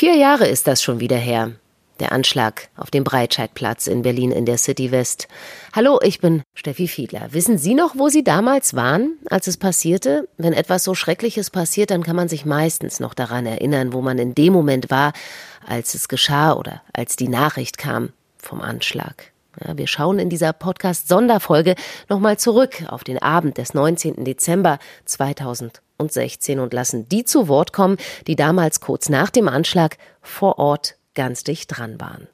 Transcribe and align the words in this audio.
Vier 0.00 0.16
Jahre 0.16 0.46
ist 0.46 0.66
das 0.66 0.82
schon 0.82 0.98
wieder 0.98 1.18
her. 1.18 1.52
Der 1.98 2.12
Anschlag 2.12 2.70
auf 2.74 2.90
dem 2.90 3.04
Breitscheidplatz 3.04 3.86
in 3.86 4.00
Berlin 4.00 4.32
in 4.32 4.46
der 4.46 4.56
City 4.56 4.92
West. 4.92 5.28
Hallo, 5.74 6.00
ich 6.02 6.20
bin 6.20 6.42
Steffi 6.54 6.88
Fiedler. 6.88 7.34
Wissen 7.34 7.58
Sie 7.58 7.74
noch, 7.74 7.98
wo 7.98 8.08
Sie 8.08 8.24
damals 8.24 8.72
waren, 8.72 9.18
als 9.28 9.46
es 9.46 9.58
passierte? 9.58 10.26
Wenn 10.38 10.54
etwas 10.54 10.84
so 10.84 10.94
Schreckliches 10.94 11.50
passiert, 11.50 11.90
dann 11.90 12.02
kann 12.02 12.16
man 12.16 12.30
sich 12.30 12.46
meistens 12.46 12.98
noch 12.98 13.12
daran 13.12 13.44
erinnern, 13.44 13.92
wo 13.92 14.00
man 14.00 14.16
in 14.16 14.34
dem 14.34 14.54
Moment 14.54 14.90
war, 14.90 15.12
als 15.66 15.92
es 15.92 16.08
geschah 16.08 16.54
oder 16.54 16.80
als 16.94 17.16
die 17.16 17.28
Nachricht 17.28 17.76
kam 17.76 18.14
vom 18.38 18.62
Anschlag. 18.62 19.32
Ja, 19.62 19.76
wir 19.76 19.86
schauen 19.86 20.18
in 20.18 20.30
dieser 20.30 20.54
Podcast-Sonderfolge 20.54 21.74
nochmal 22.08 22.38
zurück 22.38 22.84
auf 22.88 23.04
den 23.04 23.20
Abend 23.20 23.58
des 23.58 23.74
19. 23.74 24.24
Dezember 24.24 24.78
2016 25.04 25.89
und 26.58 26.72
lassen 26.72 27.08
die 27.08 27.24
zu 27.24 27.48
Wort 27.48 27.72
kommen, 27.72 27.96
die 28.26 28.36
damals 28.36 28.80
kurz 28.80 29.08
nach 29.08 29.30
dem 29.30 29.48
Anschlag 29.48 29.98
vor 30.22 30.58
Ort 30.58 30.96
ganz 31.14 31.44
dicht 31.44 31.76
dran 31.76 32.00
waren. 32.00 32.28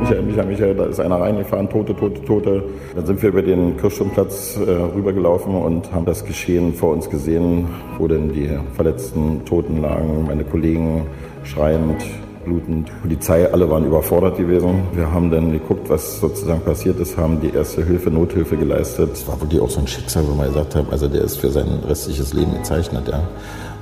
Michael, 0.00 0.22
Michael, 0.22 0.46
Michael, 0.46 0.74
da 0.74 0.86
ist 0.86 0.98
einer 0.98 1.20
reingefahren, 1.20 1.68
Tote, 1.68 1.94
Tote, 1.94 2.24
Tote. 2.24 2.64
Dann 2.96 3.06
sind 3.06 3.22
wir 3.22 3.28
über 3.28 3.42
den 3.42 3.76
Kirchturmplatz 3.76 4.56
äh, 4.56 4.70
rübergelaufen 4.70 5.54
und 5.54 5.92
haben 5.92 6.06
das 6.06 6.24
Geschehen 6.24 6.74
vor 6.74 6.92
uns 6.92 7.10
gesehen, 7.10 7.68
wo 7.98 8.08
denn 8.08 8.32
die 8.32 8.48
verletzten 8.74 9.44
Toten 9.44 9.80
lagen, 9.82 10.24
meine 10.26 10.44
Kollegen 10.44 11.06
schreiend, 11.44 12.02
blutend. 12.50 12.90
Polizei, 13.00 13.50
alle 13.52 13.70
waren 13.70 13.86
überfordert 13.86 14.36
gewesen. 14.36 14.88
Wir 14.92 15.10
haben 15.10 15.30
dann 15.30 15.52
geguckt, 15.52 15.88
was 15.88 16.18
sozusagen 16.18 16.60
passiert 16.62 16.98
ist, 16.98 17.16
haben 17.16 17.40
die 17.40 17.50
erste 17.50 17.84
Hilfe, 17.84 18.10
Nothilfe 18.10 18.56
geleistet. 18.56 19.12
Es 19.12 19.28
war 19.28 19.40
wirklich 19.40 19.60
auch 19.60 19.70
so 19.70 19.80
ein 19.80 19.86
Schicksal, 19.86 20.26
wo 20.26 20.34
man 20.34 20.48
gesagt 20.48 20.74
hat, 20.74 20.90
also 20.90 21.06
der 21.06 21.22
ist 21.22 21.36
für 21.38 21.50
sein 21.50 21.68
restliches 21.86 22.32
Leben 22.32 22.52
gezeichnet, 22.52 23.06
ja. 23.08 23.22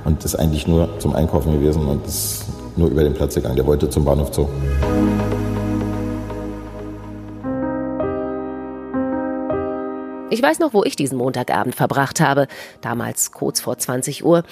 Und 0.05 0.23
ist 0.23 0.35
eigentlich 0.35 0.67
nur 0.67 0.87
zum 0.99 1.15
Einkaufen 1.15 1.51
gewesen 1.53 1.87
und 1.87 2.05
ist 2.05 2.45
nur 2.77 2.89
über 2.89 3.03
den 3.03 3.13
Platz 3.13 3.35
gegangen. 3.35 3.55
Der 3.55 3.65
wollte 3.65 3.89
zum 3.89 4.05
Bahnhof 4.05 4.33
Zoo. 4.33 4.47
Ich 10.31 10.43
weiß 10.43 10.59
noch, 10.59 10.73
wo 10.73 10.83
ich 10.83 10.95
diesen 10.95 11.17
Montagabend 11.17 11.73
verbracht 11.73 12.21
habe. 12.21 12.47
Damals 12.81 13.31
kurz 13.31 13.59
vor 13.59 13.77
20 13.77 14.23
Uhr 14.23 14.43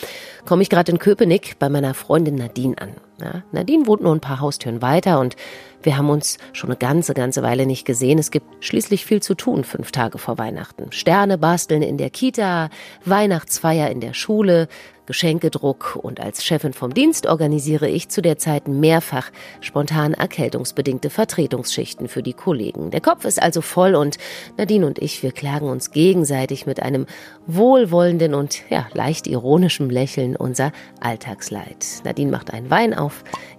komme 0.46 0.64
ich 0.64 0.70
gerade 0.70 0.92
in 0.92 0.98
Köpenick 0.98 1.60
bei 1.60 1.70
meiner 1.70 1.94
Freundin 1.94 2.36
Nadine 2.36 2.76
an. 2.80 3.07
Ja, 3.22 3.44
Nadine 3.52 3.88
wohnt 3.88 4.04
nur 4.04 4.14
ein 4.14 4.20
paar 4.20 4.40
Haustüren 4.40 4.82
weiter 4.82 5.20
und 5.20 5.36
wir 5.82 5.98
haben 5.98 6.10
uns 6.10 6.38
schon 6.54 6.70
eine 6.70 6.78
ganze, 6.78 7.14
ganze 7.14 7.44
Weile 7.44 7.66
nicht 7.66 7.86
gesehen. 7.86 8.20
Es 8.20 8.32
gibt 8.32 8.64
schließlich 8.64 9.06
viel 9.06 9.22
zu 9.22 9.36
tun, 9.36 9.64
fünf 9.64 9.92
Tage 9.92 10.18
vor 10.18 10.38
Weihnachten. 10.38 10.92
Sterne 10.92 11.38
basteln 11.38 11.82
in 11.82 11.98
der 11.98 12.10
Kita, 12.10 12.70
Weihnachtsfeier 13.06 13.90
in 13.90 14.02
der 14.02 14.14
Schule, 14.14 14.68
Geschenkedruck 15.08 15.98
und 16.02 16.20
als 16.20 16.44
Chefin 16.44 16.74
vom 16.74 16.94
Dienst 16.94 17.28
organisiere 17.28 17.88
ich 17.88 18.10
zu 18.10 18.22
der 18.22 18.38
Zeit 18.38 18.68
mehrfach 18.68 19.32
spontan 19.62 20.14
erkältungsbedingte 20.14 21.10
Vertretungsschichten 21.10 22.10
für 22.10 22.22
die 22.22 22.34
Kollegen. 22.34 22.92
Der 22.92 23.00
Kopf 23.00 23.24
ist 23.24 23.42
also 23.42 23.62
voll 23.62 23.96
und 23.96 24.18
Nadine 24.58 24.86
und 24.86 25.00
ich, 25.00 25.24
wir 25.24 25.32
klagen 25.32 25.70
uns 25.70 25.92
gegenseitig 25.92 26.66
mit 26.66 26.84
einem 26.84 27.06
wohlwollenden 27.48 28.34
und 28.34 28.70
ja, 28.70 28.88
leicht 28.94 29.28
ironischen 29.28 29.90
Lächeln 29.90 30.36
unser 30.36 30.74
Alltagsleid. 31.00 31.86
Nadine 32.04 32.30
macht 32.30 32.52
einen 32.54 32.70
Wein 32.70 32.94
auf, 32.94 33.07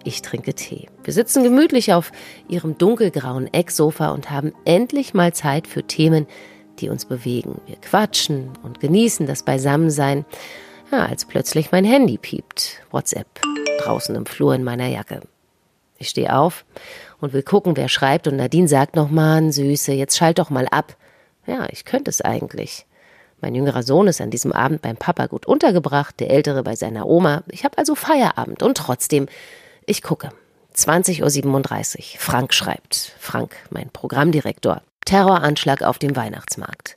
ich 0.05 0.23
trinke 0.23 0.55
Tee. 0.55 0.89
Wir 1.05 1.13
sitzen 1.13 1.43
gemütlich 1.43 1.93
auf 1.93 2.13
ihrem 2.49 2.79
dunkelgrauen 2.79 3.53
Ecksofa 3.53 4.11
und 4.11 4.31
haben 4.31 4.53
endlich 4.65 5.15
mal 5.15 5.33
Zeit 5.33 5.67
für 5.67 5.83
Themen, 5.83 6.27
die 6.79 6.89
uns 6.89 7.05
bewegen. 7.05 7.61
Wir 7.67 7.77
quatschen 7.77 8.51
und 8.63 8.81
genießen 8.81 9.27
das 9.27 9.43
Beisammensein. 9.43 10.25
Ja, 10.91 11.07
als 11.07 11.25
plötzlich 11.25 11.73
mein 11.73 11.85
Handy 11.85 12.19
piept. 12.19 12.83
WhatsApp. 12.91 13.27
Draußen 13.81 14.15
im 14.15 14.27
Flur 14.27 14.55
in 14.55 14.65
meiner 14.65 14.87
Jacke. 14.87 15.21
Ich 15.99 16.09
stehe 16.09 16.37
auf 16.37 16.65
und 17.21 17.33
will 17.33 17.43
gucken, 17.43 17.77
wer 17.77 17.89
schreibt 17.89 18.29
und 18.29 18.37
Nadine 18.37 18.69
sagt 18.69 18.97
noch, 18.97 19.11
Mann, 19.11 19.53
Süße, 19.53 19.93
jetzt 19.93 20.17
schalt 20.17 20.39
doch 20.39 20.51
mal 20.51 20.69
ab. 20.69 20.97
Ja, 21.47 21.67
ich 21.71 21.85
könnte 21.85 22.11
es 22.11 22.21
eigentlich. 22.21 22.87
Mein 23.41 23.55
jüngerer 23.55 23.83
Sohn 23.83 24.09
ist 24.09 24.21
an 24.21 24.31
diesem 24.31 24.53
Abend 24.53 24.83
beim 24.83 24.97
Papa 24.97 25.27
gut 25.27 25.47
untergebracht, 25.47 26.19
der 26.21 26.31
ältere 26.31 26.63
bei 26.63 26.77
seiner 26.77 27.07
Oma. 27.07 27.43
Ich 27.49 27.65
habe 27.65 27.79
also 27.79 27.95
Feierabend 27.95 28.63
und 28.63 28.77
trotzdem, 28.77 29.27
ich 29.87 30.03
gucke. 30.03 30.31
20.37 30.75 31.99
Uhr. 31.99 32.21
Frank 32.21 32.55
schreibt. 32.55 33.13
Frank, 33.19 33.57
mein 33.71 33.91
Programmdirektor. 33.91 34.83
Terroranschlag 35.05 35.83
auf 35.83 35.99
dem 35.99 36.15
Weihnachtsmarkt. 36.15 36.97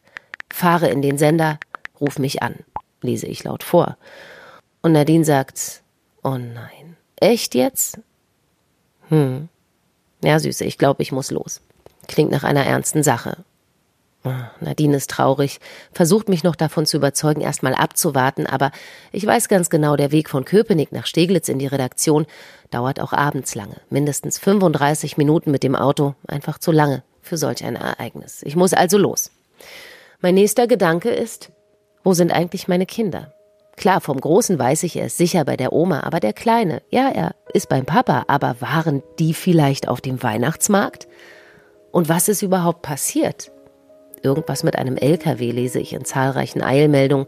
Fahre 0.51 0.90
in 0.90 1.01
den 1.01 1.18
Sender, 1.18 1.59
ruf 2.00 2.19
mich 2.19 2.44
an 2.44 2.56
lese 3.01 3.28
ich 3.28 3.44
laut 3.44 3.63
vor. 3.63 3.97
Und 4.81 4.94
Nadine 4.94 5.25
sagt, 5.25 5.81
oh 6.24 6.38
nein, 6.38 6.97
echt 7.18 7.56
jetzt? 7.56 8.00
Hm. 9.09 9.50
Ja, 10.24 10.40
Süße, 10.40 10.63
ich 10.66 10.78
glaube, 10.78 11.01
ich 11.01 11.12
muss 11.12 11.31
los. 11.31 11.62
Klingt 12.07 12.31
nach 12.31 12.44
einer 12.44 12.66
ernsten 12.66 13.03
Sache. 13.03 13.38
Nadine 14.59 14.97
ist 14.97 15.09
traurig, 15.09 15.59
versucht 15.91 16.29
mich 16.29 16.43
noch 16.43 16.55
davon 16.55 16.85
zu 16.85 16.97
überzeugen, 16.97 17.41
erstmal 17.41 17.73
abzuwarten, 17.73 18.45
aber 18.45 18.71
ich 19.11 19.25
weiß 19.25 19.47
ganz 19.47 19.69
genau, 19.69 19.95
der 19.95 20.11
Weg 20.11 20.29
von 20.29 20.45
Köpenick 20.45 20.91
nach 20.91 21.07
Steglitz 21.07 21.49
in 21.49 21.57
die 21.57 21.67
Redaktion 21.67 22.27
dauert 22.69 22.99
auch 22.99 23.13
abends 23.13 23.55
lange. 23.55 23.77
Mindestens 23.89 24.37
35 24.37 25.17
Minuten 25.17 25.49
mit 25.49 25.63
dem 25.63 25.75
Auto, 25.75 26.13
einfach 26.27 26.59
zu 26.59 26.71
lange 26.71 27.03
für 27.21 27.37
solch 27.37 27.63
ein 27.63 27.75
Ereignis. 27.75 28.43
Ich 28.43 28.55
muss 28.55 28.73
also 28.73 28.97
los. 28.97 29.31
Mein 30.21 30.35
nächster 30.35 30.67
Gedanke 30.67 31.09
ist, 31.09 31.51
wo 32.03 32.13
sind 32.13 32.31
eigentlich 32.31 32.67
meine 32.67 32.85
Kinder? 32.85 33.33
Klar, 33.75 34.01
vom 34.01 34.19
Großen 34.19 34.59
weiß 34.59 34.83
ich, 34.83 34.95
er 34.97 35.07
ist 35.07 35.17
sicher 35.17 35.45
bei 35.45 35.57
der 35.57 35.73
Oma, 35.73 36.01
aber 36.01 36.19
der 36.19 36.33
Kleine, 36.33 36.83
ja, 36.89 37.09
er 37.09 37.35
ist 37.53 37.69
beim 37.69 37.85
Papa, 37.85 38.25
aber 38.27 38.57
waren 38.59 39.01
die 39.17 39.33
vielleicht 39.33 39.88
auf 39.88 40.01
dem 40.01 40.21
Weihnachtsmarkt? 40.21 41.07
Und 41.91 42.07
was 42.07 42.27
ist 42.27 42.41
überhaupt 42.41 42.83
passiert? 42.83 43.51
Irgendwas 44.23 44.63
mit 44.63 44.77
einem 44.77 44.97
LKW 44.97 45.51
lese 45.51 45.79
ich 45.79 45.93
in 45.93 46.05
zahlreichen 46.05 46.61
Eilmeldungen, 46.61 47.27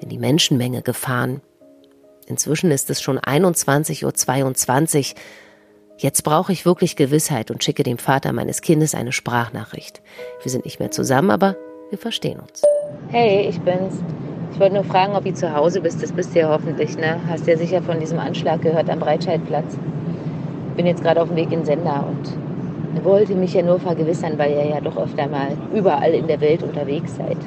in 0.00 0.08
die 0.08 0.18
Menschenmenge 0.18 0.82
gefahren. 0.82 1.40
Inzwischen 2.26 2.70
ist 2.70 2.90
es 2.90 3.00
schon 3.00 3.18
21.22 3.18 5.12
Uhr. 5.12 5.20
Jetzt 5.98 6.22
brauche 6.24 6.52
ich 6.52 6.66
wirklich 6.66 6.96
Gewissheit 6.96 7.50
und 7.50 7.64
schicke 7.64 7.82
dem 7.82 7.96
Vater 7.96 8.32
meines 8.32 8.60
Kindes 8.60 8.94
eine 8.94 9.12
Sprachnachricht. 9.12 10.02
Wir 10.42 10.50
sind 10.50 10.66
nicht 10.66 10.78
mehr 10.78 10.90
zusammen, 10.90 11.30
aber 11.30 11.56
wir 11.88 11.98
verstehen 11.98 12.40
uns. 12.40 12.62
Hey, 13.08 13.48
ich 13.48 13.58
bin's. 13.60 13.94
Ich 14.52 14.60
wollte 14.60 14.74
nur 14.74 14.84
fragen, 14.84 15.14
ob 15.14 15.24
du 15.24 15.32
zu 15.32 15.54
Hause 15.54 15.80
bist. 15.80 16.02
Das 16.02 16.12
bist 16.12 16.34
du 16.34 16.40
ja 16.40 16.48
hoffentlich, 16.50 16.96
ne? 16.96 17.20
Hast 17.28 17.46
ja 17.46 17.56
sicher 17.56 17.82
von 17.82 18.00
diesem 18.00 18.18
Anschlag 18.18 18.60
gehört 18.62 18.90
am 18.90 18.98
Breitscheidplatz. 18.98 19.76
Bin 20.76 20.86
jetzt 20.86 21.02
gerade 21.02 21.22
auf 21.22 21.28
dem 21.28 21.36
Weg 21.36 21.52
in 21.52 21.64
Sender 21.64 22.06
und 22.06 22.45
wollte 23.04 23.34
mich 23.34 23.54
ja 23.54 23.62
nur 23.62 23.78
vergewissern, 23.78 24.38
weil 24.38 24.52
ihr 24.52 24.66
ja 24.66 24.80
doch 24.80 24.96
öfter 24.96 25.28
mal 25.28 25.48
überall 25.74 26.12
in 26.12 26.26
der 26.26 26.40
Welt 26.40 26.62
unterwegs 26.62 27.16
seid. 27.16 27.38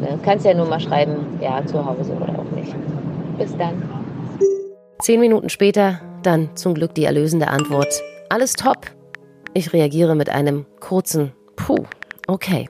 Ne? 0.00 0.18
Kannst 0.24 0.46
ja 0.46 0.54
nur 0.54 0.66
mal 0.66 0.80
schreiben, 0.80 1.38
ja, 1.40 1.64
zu 1.64 1.84
Hause 1.84 2.12
oder 2.12 2.38
auch 2.38 2.56
nicht. 2.56 2.74
Bis 3.38 3.56
dann. 3.56 3.82
Zehn 5.00 5.20
Minuten 5.20 5.48
später 5.48 6.00
dann 6.22 6.50
zum 6.56 6.74
Glück 6.74 6.94
die 6.94 7.04
erlösende 7.04 7.48
Antwort. 7.48 8.02
Alles 8.28 8.54
top. 8.54 8.78
Ich 9.54 9.72
reagiere 9.72 10.14
mit 10.14 10.28
einem 10.28 10.66
kurzen 10.80 11.32
Puh. 11.56 11.84
Okay. 12.26 12.68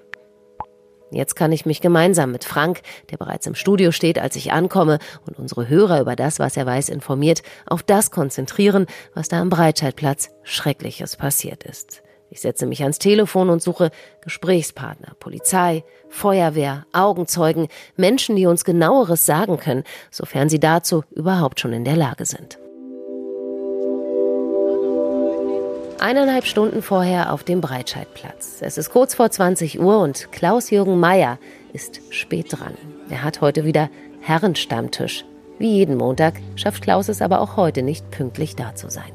Jetzt 1.11 1.37
kann 1.37 1.53
ich 1.53 1.65
mich 1.65 1.81
gemeinsam 1.81 2.33
mit 2.33 2.45
Frank, 2.45 2.83
der 3.11 3.17
bereits 3.17 3.47
im 3.47 3.55
Studio 3.55 3.93
steht, 3.93 4.19
als 4.19 4.37
ich 4.37 4.53
ankomme 4.53 4.99
und 5.27 5.39
unsere 5.39 5.69
Hörer 5.69 6.01
über 6.01 6.17
das, 6.17 6.39
was 6.39 6.57
er 6.57 6.67
weiß, 6.67 6.91
informiert, 6.91 7.43
auf 7.67 7.83
das 7.83 8.11
konzentrieren, 8.11 8.87
was 9.15 9.29
da 9.29 9.41
am 9.41 9.49
Breitscheidplatz 9.49 10.31
Schreckliches 10.43 11.17
passiert 11.17 11.65
ist. 11.65 12.03
Ich 12.31 12.43
setze 12.43 12.67
mich 12.67 12.83
ans 12.83 12.99
Telefon 12.99 13.49
und 13.49 13.63
suche 13.63 13.91
Gesprächspartner, 14.21 15.15
Polizei, 15.19 15.83
Feuerwehr, 16.11 16.85
Augenzeugen, 16.93 17.69
Menschen, 17.97 18.37
die 18.37 18.47
uns 18.47 18.65
genaueres 18.65 19.25
sagen 19.25 19.59
können, 19.59 19.85
sofern 20.11 20.51
sie 20.51 20.61
dazu 20.61 21.05
überhaupt 21.11 21.61
schon 21.61 21.73
in 21.73 21.85
der 21.85 21.97
Lage 21.97 22.27
sind. 22.27 22.59
Eineinhalb 26.01 26.45
Stunden 26.47 26.81
vorher 26.81 27.33
auf 27.33 27.43
dem 27.43 27.61
Breitscheidplatz. 27.61 28.59
Es 28.61 28.79
ist 28.79 28.91
kurz 28.91 29.15
vor 29.15 29.33
20 29.33 29.81
Uhr 29.81 29.99
und 29.99 30.31
Klaus-Jürgen 30.31 31.01
Meyer 31.01 31.39
ist 31.73 32.01
spät 32.11 32.53
dran. 32.53 32.75
Er 33.11 33.25
hat 33.25 33.41
heute 33.41 33.65
wieder 33.65 33.91
Herrenstammtisch. 34.21 35.25
Wie 35.59 35.75
jeden 35.75 35.97
Montag 35.97 36.35
schafft 36.55 36.85
Klaus 36.85 37.09
es 37.09 37.21
aber 37.21 37.41
auch 37.41 37.57
heute 37.57 37.83
nicht, 37.83 38.09
pünktlich 38.13 38.55
da 38.55 38.77
zu 38.77 38.89
sein. 38.91 39.11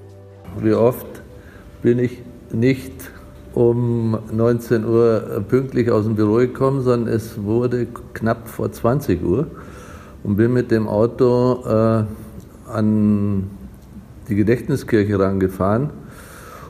Wie 0.59 0.74
oft 0.74 1.07
bin 1.81 2.00
ich 2.00 2.21
nicht 2.51 2.91
um 3.53 4.18
19 4.33 4.83
Uhr 4.83 5.41
pünktlich 5.47 5.89
aus 5.89 6.03
dem 6.03 6.15
Büro 6.15 6.36
gekommen, 6.36 6.81
sondern 6.81 7.13
es 7.13 7.41
wurde 7.41 7.88
knapp 8.13 8.50
vor 8.50 8.69
20 8.69 9.24
Uhr 9.24 9.47
und 10.24 10.36
bin 10.36 10.51
mit 10.51 10.69
dem 10.69 10.89
Auto 10.89 11.63
äh, 11.65 12.03
an 12.69 13.50
die 14.27 14.36
Gedächtniskirche 14.36 15.18
rangefahren 15.18 16.02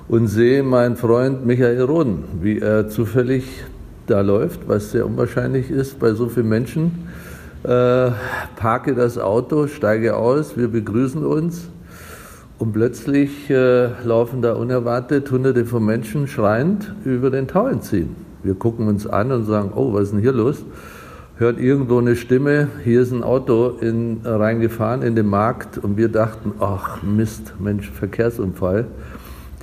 und 0.07 0.27
sehe 0.27 0.63
meinen 0.63 0.95
Freund 0.95 1.45
Michael 1.45 1.81
Roden, 1.81 2.23
wie 2.41 2.59
er 2.59 2.89
zufällig 2.89 3.63
da 4.07 4.21
läuft, 4.21 4.67
was 4.67 4.91
sehr 4.91 5.05
unwahrscheinlich 5.05 5.69
ist 5.69 5.99
bei 5.99 6.13
so 6.13 6.27
vielen 6.27 6.49
Menschen, 6.49 7.07
äh, 7.63 8.11
parke 8.57 8.93
das 8.95 9.17
Auto, 9.17 9.67
steige 9.67 10.17
aus, 10.17 10.57
wir 10.57 10.67
begrüßen 10.67 11.25
uns 11.25 11.69
und 12.59 12.73
plötzlich 12.73 13.49
äh, 13.49 13.87
laufen 14.03 14.41
da 14.41 14.53
unerwartet 14.53 15.31
hunderte 15.31 15.65
von 15.65 15.85
Menschen 15.85 16.27
schreiend 16.27 16.93
über 17.05 17.29
den 17.29 17.47
Tauentziehen. 17.47 18.15
Wir 18.43 18.55
gucken 18.55 18.89
uns 18.89 19.07
an 19.07 19.31
und 19.31 19.45
sagen, 19.45 19.71
oh, 19.73 19.93
was 19.93 20.03
ist 20.03 20.11
denn 20.11 20.19
hier 20.19 20.33
los? 20.33 20.65
Hört 21.37 21.59
irgendwo 21.59 21.97
eine 21.97 22.15
Stimme, 22.17 22.67
hier 22.83 23.01
ist 23.01 23.11
ein 23.11 23.23
Auto 23.23 23.77
in, 23.79 24.19
reingefahren 24.23 25.01
in 25.01 25.15
den 25.15 25.27
Markt 25.27 25.77
und 25.77 25.97
wir 25.97 26.09
dachten, 26.09 26.51
ach 26.59 27.01
Mist, 27.01 27.53
Mensch, 27.59 27.89
Verkehrsunfall. 27.89 28.85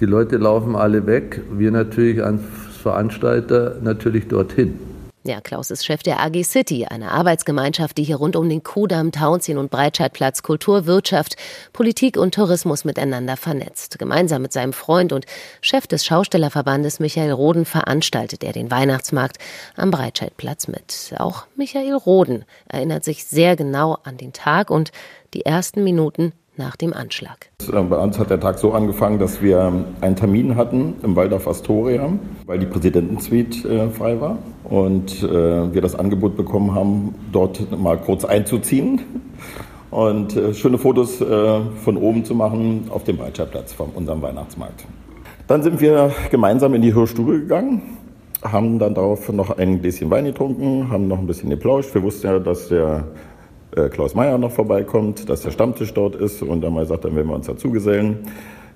Die 0.01 0.07
Leute 0.07 0.39
laufen 0.39 0.77
alle 0.77 1.07
weg, 1.07 1.43
wir 1.53 1.71
natürlich 1.71 2.25
als 2.25 2.41
Veranstalter 2.83 3.77
natürlich 3.83 4.29
dorthin. 4.29 4.79
Ja, 5.23 5.43
Klaus 5.43 5.71
ist 5.71 5.85
Chef 5.85 6.03
der 6.03 6.19
AG 6.21 6.43
City, 6.45 6.87
einer 6.87 7.13
Arbeitsgemeinschaft, 7.13 7.99
die 7.99 8.05
hier 8.05 8.17
rund 8.17 8.37
um 8.37 8.49
den 8.49 8.63
Kudamm, 8.63 9.13
Tauentzien 9.13 9.59
und 9.59 9.71
Breitscheidplatz 9.71 10.43
Kultur, 10.43 10.87
Wirtschaft, 10.87 11.37
Politik 11.75 12.17
und 12.17 12.35
Tourismus 12.35 12.87
miteinander 12.87 13.37
vernetzt. 13.37 13.99
Gemeinsam 13.99 14.41
mit 14.41 14.55
seinem 14.55 14.73
Freund 14.73 15.13
und 15.13 15.27
Chef 15.61 15.87
des 15.87 16.07
Schaustellerverbandes 16.07 17.01
Michael 17.01 17.33
Roden 17.33 17.67
veranstaltet 17.67 18.43
er 18.43 18.55
den 18.55 18.71
Weihnachtsmarkt 18.71 19.37
am 19.77 19.91
Breitscheidplatz 19.91 20.69
mit. 20.69 21.13
Auch 21.19 21.45
Michael 21.55 21.93
Roden 21.93 22.47
erinnert 22.67 23.05
sich 23.05 23.27
sehr 23.27 23.57
genau 23.57 23.99
an 24.05 24.17
den 24.17 24.33
Tag 24.33 24.71
und 24.71 24.91
die 25.35 25.45
ersten 25.45 25.85
Minuten 25.85 26.33
nach 26.61 26.77
dem 26.77 26.93
Anschlag. 26.93 27.51
Bei 27.73 27.97
uns 27.97 28.19
hat 28.19 28.31
der 28.31 28.39
Tag 28.39 28.59
so 28.59 28.73
angefangen, 28.73 29.19
dass 29.19 29.43
wir 29.43 29.73
einen 30.01 30.15
Termin 30.15 30.57
hatten 30.57 30.95
im 31.03 31.17
Waldorf 31.17 31.49
Astoria, 31.49 32.13
weil 32.47 32.59
die 32.59 32.67
Präsidentensuite 32.67 33.69
äh, 33.69 33.89
frei 33.89 34.21
war 34.21 34.39
und 34.65 35.23
äh, 35.23 35.75
wir 35.75 35.81
das 35.81 35.97
Angebot 35.97 36.37
bekommen 36.37 36.75
haben, 36.75 37.15
dort 37.33 37.77
mal 37.77 37.97
kurz 37.97 38.25
einzuziehen 38.25 39.01
und 39.91 40.37
äh, 40.37 40.55
schöne 40.55 40.79
Fotos 40.79 41.17
von 41.17 41.97
oben 41.97 42.25
zu 42.25 42.35
machen 42.35 42.89
auf 42.91 43.05
dem 43.05 43.17
Breitscheidplatz 43.17 43.73
von 43.73 43.89
unserem 43.95 44.23
Weihnachtsmarkt. 44.23 44.85
Dann 45.49 45.63
sind 45.63 45.81
wir 45.81 46.13
gemeinsam 46.31 46.75
in 46.75 46.83
die 46.83 46.95
Hörstube 46.95 47.41
gegangen, 47.41 47.83
haben 48.43 48.79
dann 48.79 48.95
darauf 48.95 49.33
noch 49.33 49.57
ein 49.59 49.81
Gläschen 49.81 50.11
Wein 50.11 50.27
getrunken, 50.27 50.91
haben 50.91 51.09
noch 51.09 51.19
ein 51.19 51.27
bisschen 51.27 51.51
geplauscht. 51.51 51.93
Wir 51.95 52.03
wussten 52.03 52.27
ja, 52.27 52.39
dass 52.39 52.69
der 52.69 53.09
äh, 53.77 53.89
Klaus 53.89 54.15
Meyer 54.15 54.39
noch 54.39 54.51
vorbeikommt, 54.51 55.29
dass 55.29 55.43
der 55.43 55.51
Stammtisch 55.51 55.95
dort 55.95 56.17
ist 56.17 56.43
und 56.43 56.61
dann 56.61 56.75
mal 56.75 56.87
sagt, 56.87 57.05
dann 57.05 57.15
werden 57.15 57.29
wir 57.29 57.35
uns 57.35 57.47
dazugesellen. 57.47 58.19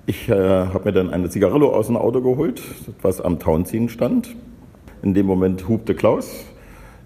Ich 0.05 0.29
äh, 0.29 0.33
habe 0.33 0.85
mir 0.85 0.93
dann 0.93 1.09
eine 1.09 1.29
Zigarillo 1.29 1.73
aus 1.73 1.87
dem 1.87 1.97
Auto 1.97 2.21
geholt, 2.21 2.61
was 3.01 3.21
am 3.21 3.39
Tauenziehen 3.39 3.89
stand. 3.89 4.35
In 5.01 5.13
dem 5.13 5.25
Moment 5.25 5.67
hupte 5.67 5.95
Klaus. 5.95 6.45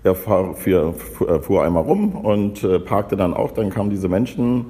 Er 0.03 0.15
fahr, 0.15 0.53
fuhr, 0.55 0.93
fuhr 1.41 1.63
einmal 1.63 1.83
rum 1.83 2.15
und 2.15 2.63
äh, 2.63 2.79
parkte 2.79 3.17
dann 3.17 3.33
auch. 3.33 3.51
Dann 3.51 3.69
kamen 3.69 3.89
diese 3.89 4.07
Menschen 4.07 4.67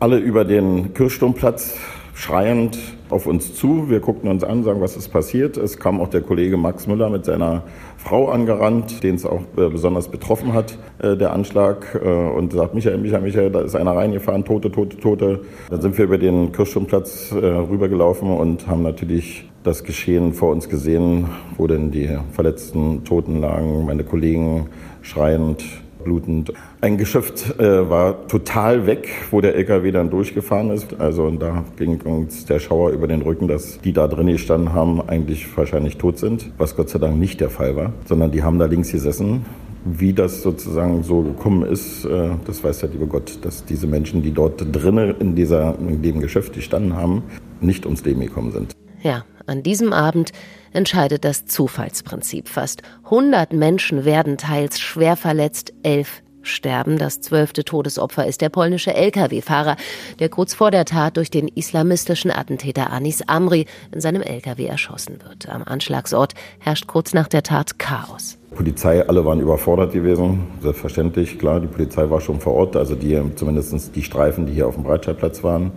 alle 0.00 0.18
über 0.18 0.44
den 0.44 0.94
Kirchturmplatz 0.94 1.78
schreiend 2.14 2.78
auf 3.10 3.26
uns 3.26 3.54
zu. 3.54 3.90
Wir 3.90 4.00
guckten 4.00 4.30
uns 4.30 4.44
an, 4.44 4.64
sagen, 4.64 4.80
was 4.80 4.96
ist 4.96 5.08
passiert. 5.08 5.56
Es 5.56 5.78
kam 5.78 6.00
auch 6.00 6.08
der 6.08 6.22
Kollege 6.22 6.56
Max 6.56 6.86
Müller 6.86 7.10
mit 7.10 7.24
seiner 7.24 7.62
Frau 8.02 8.30
angerannt, 8.30 9.02
den 9.02 9.16
es 9.16 9.26
auch 9.26 9.42
äh, 9.58 9.68
besonders 9.68 10.08
betroffen 10.08 10.54
hat, 10.54 10.78
äh, 11.00 11.18
der 11.18 11.34
Anschlag, 11.34 12.00
äh, 12.02 12.08
und 12.08 12.50
sagt, 12.52 12.74
Michael, 12.74 12.96
Michael, 12.96 13.20
Michael, 13.20 13.50
da 13.50 13.60
ist 13.60 13.76
einer 13.76 13.94
reingefahren, 13.94 14.42
Tote, 14.44 14.72
Tote, 14.72 14.96
Tote. 14.96 15.40
Dann 15.68 15.82
sind 15.82 15.98
wir 15.98 16.06
über 16.06 16.16
den 16.16 16.50
Kirchturmplatz 16.50 17.30
rübergelaufen 17.32 18.30
und 18.30 18.66
haben 18.66 18.82
natürlich 18.82 19.50
das 19.64 19.84
Geschehen 19.84 20.32
vor 20.32 20.50
uns 20.50 20.70
gesehen, 20.70 21.26
wo 21.58 21.66
denn 21.66 21.90
die 21.90 22.08
verletzten 22.32 23.04
Toten 23.04 23.40
lagen, 23.40 23.84
meine 23.84 24.02
Kollegen 24.02 24.70
schreiend 25.02 25.62
blutend. 26.04 26.52
Ein 26.80 26.98
Geschäft 26.98 27.58
äh, 27.58 27.88
war 27.88 28.26
total 28.28 28.86
weg, 28.86 29.08
wo 29.30 29.40
der 29.40 29.54
LKW 29.54 29.90
dann 29.90 30.10
durchgefahren 30.10 30.70
ist. 30.70 30.98
Also 30.98 31.30
da 31.30 31.64
ging 31.76 32.00
uns 32.02 32.44
der 32.46 32.58
Schauer 32.58 32.90
über 32.90 33.06
den 33.06 33.22
Rücken, 33.22 33.48
dass 33.48 33.80
die 33.80 33.92
da 33.92 34.08
drin 34.08 34.26
gestanden 34.28 34.72
haben, 34.72 35.00
eigentlich 35.08 35.46
wahrscheinlich 35.56 35.96
tot 35.96 36.18
sind, 36.18 36.50
was 36.58 36.76
Gott 36.76 36.88
sei 36.88 36.98
Dank 36.98 37.18
nicht 37.18 37.40
der 37.40 37.50
Fall 37.50 37.76
war, 37.76 37.92
sondern 38.06 38.30
die 38.30 38.42
haben 38.42 38.58
da 38.58 38.66
links 38.66 38.92
gesessen. 38.92 39.44
Wie 39.84 40.12
das 40.12 40.42
sozusagen 40.42 41.02
so 41.02 41.22
gekommen 41.22 41.62
ist, 41.62 42.04
äh, 42.04 42.30
das 42.46 42.62
weiß 42.62 42.80
der 42.80 42.90
liebe 42.90 43.06
Gott, 43.06 43.38
dass 43.42 43.64
diese 43.64 43.86
Menschen, 43.86 44.22
die 44.22 44.32
dort 44.32 44.64
drinnen 44.74 45.14
in, 45.18 45.36
in 45.36 46.02
dem 46.02 46.20
Geschäft 46.20 46.52
gestanden 46.52 46.96
haben, 46.96 47.22
nicht 47.60 47.86
ums 47.86 48.04
Leben 48.04 48.20
gekommen 48.20 48.52
sind. 48.52 48.72
Ja, 49.02 49.24
an 49.46 49.62
diesem 49.62 49.92
Abend 49.94 50.32
entscheidet 50.72 51.24
das 51.24 51.46
Zufallsprinzip. 51.46 52.48
Fast 52.48 52.82
100 53.04 53.52
Menschen 53.52 54.04
werden 54.04 54.38
teils 54.38 54.80
schwer 54.80 55.16
verletzt, 55.16 55.72
elf 55.82 56.22
sterben. 56.42 56.98
Das 56.98 57.20
zwölfte 57.20 57.64
Todesopfer 57.64 58.26
ist 58.26 58.40
der 58.40 58.48
polnische 58.48 58.94
Lkw-Fahrer, 58.94 59.76
der 60.18 60.28
kurz 60.28 60.54
vor 60.54 60.70
der 60.70 60.84
Tat 60.84 61.16
durch 61.16 61.30
den 61.30 61.48
islamistischen 61.48 62.30
Attentäter 62.30 62.90
Anis 62.90 63.22
Amri 63.26 63.66
in 63.92 64.00
seinem 64.00 64.22
Lkw 64.22 64.64
erschossen 64.66 65.18
wird. 65.26 65.48
Am 65.48 65.62
Anschlagsort 65.64 66.34
herrscht 66.58 66.86
kurz 66.86 67.12
nach 67.12 67.28
der 67.28 67.42
Tat 67.42 67.78
Chaos. 67.78 68.38
Polizei, 68.54 69.06
alle 69.06 69.24
waren 69.24 69.40
überfordert 69.40 69.92
gewesen, 69.92 70.48
selbstverständlich, 70.60 71.38
klar, 71.38 71.60
die 71.60 71.68
Polizei 71.68 72.10
war 72.10 72.20
schon 72.20 72.40
vor 72.40 72.54
Ort, 72.54 72.76
also 72.76 72.96
die, 72.96 73.20
zumindest 73.36 73.94
die 73.94 74.02
Streifen, 74.02 74.46
die 74.46 74.52
hier 74.52 74.66
auf 74.66 74.74
dem 74.74 74.82
Breitscheidplatz 74.82 75.44
waren. 75.44 75.72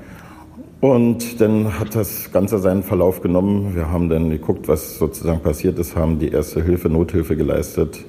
Und 0.84 1.40
dann 1.40 1.80
hat 1.80 1.96
das 1.96 2.30
Ganze 2.34 2.60
seinen 2.60 2.84
Verlauf 2.84 3.22
genommen. 3.22 3.74
Wir 3.74 3.90
haben 3.90 4.10
dann 4.10 4.30
geguckt, 4.30 4.68
was 4.68 4.98
sozusagen 4.98 5.40
passiert 5.40 5.80
ist, 5.80 5.96
haben 5.96 6.20
die 6.20 6.28
erste 6.28 6.62
Hilfe, 6.62 6.90
Nothilfe 6.90 7.38
geleistet, 7.38 8.04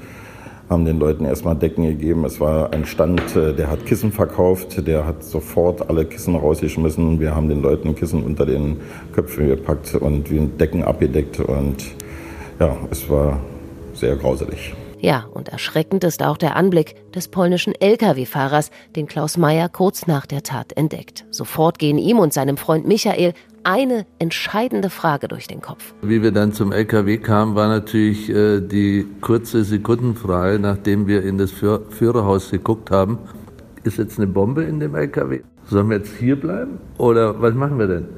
haben 0.69 0.85
den 0.85 0.99
Leuten 0.99 1.25
erstmal 1.25 1.55
Decken 1.55 1.85
gegeben. 1.85 2.25
Es 2.25 2.41
war 2.41 2.73
ein 2.73 2.85
Stand, 2.85 3.37
äh, 3.37 3.55
der 3.55 3.71
hat 3.71 3.87
Kissen 3.87 4.11
verkauft, 4.11 4.88
der 4.88 5.06
hat 5.06 5.23
sofort 5.23 5.88
alle 5.88 6.05
Kissen 6.05 6.35
rausgeschmissen. 6.35 7.21
Wir 7.21 7.37
haben 7.37 7.49
den 7.49 7.62
Leuten 7.62 7.94
Kissen 7.94 8.25
unter 8.25 8.44
den 8.44 8.79
Köpfen 9.12 9.47
gepackt 9.47 9.94
und 9.94 10.26
Decken 10.61 10.82
abgedeckt 10.82 11.38
und 11.38 11.76
ja, 12.59 12.76
es 12.91 13.09
war 13.09 13.38
sehr 13.93 14.17
grauselig. 14.17 14.75
Ja, 15.04 15.26
und 15.34 15.50
erschreckend 15.50 16.02
ist 16.02 16.22
auch 16.22 16.38
der 16.38 16.56
Anblick 16.56 16.94
des 17.12 17.28
polnischen 17.28 17.74
Lkw-Fahrers, 17.78 18.70
den 18.96 19.06
Klaus 19.06 19.36
Meyer 19.36 19.68
kurz 19.68 20.06
nach 20.06 20.24
der 20.24 20.42
Tat 20.42 20.74
entdeckt. 20.78 21.26
Sofort 21.28 21.78
gehen 21.78 21.98
ihm 21.98 22.18
und 22.18 22.32
seinem 22.32 22.56
Freund 22.56 22.88
Michael 22.88 23.34
eine 23.64 24.06
entscheidende 24.18 24.88
Frage 24.88 25.28
durch 25.28 25.46
den 25.46 25.60
Kopf. 25.60 25.92
Wie 26.00 26.22
wir 26.22 26.32
dann 26.32 26.54
zum 26.54 26.72
LKW 26.72 27.18
kamen, 27.18 27.54
war 27.54 27.68
natürlich 27.68 28.30
äh, 28.30 28.62
die 28.62 29.06
kurze 29.20 29.64
Sekundenfrage, 29.64 30.58
nachdem 30.58 31.06
wir 31.06 31.22
in 31.22 31.36
das 31.36 31.50
Führerhaus 31.50 32.50
geguckt 32.50 32.90
haben. 32.90 33.18
Ist 33.82 33.98
jetzt 33.98 34.16
eine 34.18 34.26
Bombe 34.26 34.64
in 34.64 34.80
dem 34.80 34.94
LKW? 34.94 35.40
Sollen 35.66 35.90
wir 35.90 35.98
jetzt 35.98 36.16
hier 36.16 36.40
bleiben? 36.40 36.78
Oder 36.96 37.42
was 37.42 37.52
machen 37.52 37.78
wir 37.78 37.88
denn? 37.88 38.08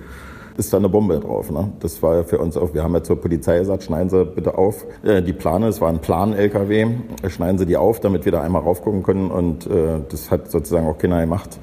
Ist 0.56 0.72
da 0.72 0.78
eine 0.78 0.88
Bombe 0.88 1.20
drauf. 1.20 1.50
Ne? 1.50 1.72
Das 1.80 2.02
war 2.02 2.24
für 2.24 2.38
uns 2.38 2.56
auch, 2.56 2.74
wir 2.74 2.82
haben 2.82 2.94
ja 2.94 3.02
zur 3.02 3.20
Polizei 3.20 3.58
gesagt, 3.58 3.82
schneiden 3.82 4.08
Sie 4.08 4.24
bitte 4.24 4.56
auf 4.56 4.84
äh, 5.02 5.22
die 5.22 5.32
Plane, 5.32 5.68
es 5.68 5.80
war 5.80 5.88
ein 5.88 6.00
Plan-LKW, 6.00 6.86
schneiden 7.28 7.58
Sie 7.58 7.66
die 7.66 7.76
auf, 7.76 8.00
damit 8.00 8.24
wir 8.24 8.32
da 8.32 8.42
einmal 8.42 8.62
raufgucken 8.62 9.02
können 9.02 9.30
und 9.30 9.66
äh, 9.66 10.00
das 10.08 10.30
hat 10.30 10.50
sozusagen 10.50 10.86
auch 10.86 10.98
keiner 10.98 11.20
gemacht 11.20 11.58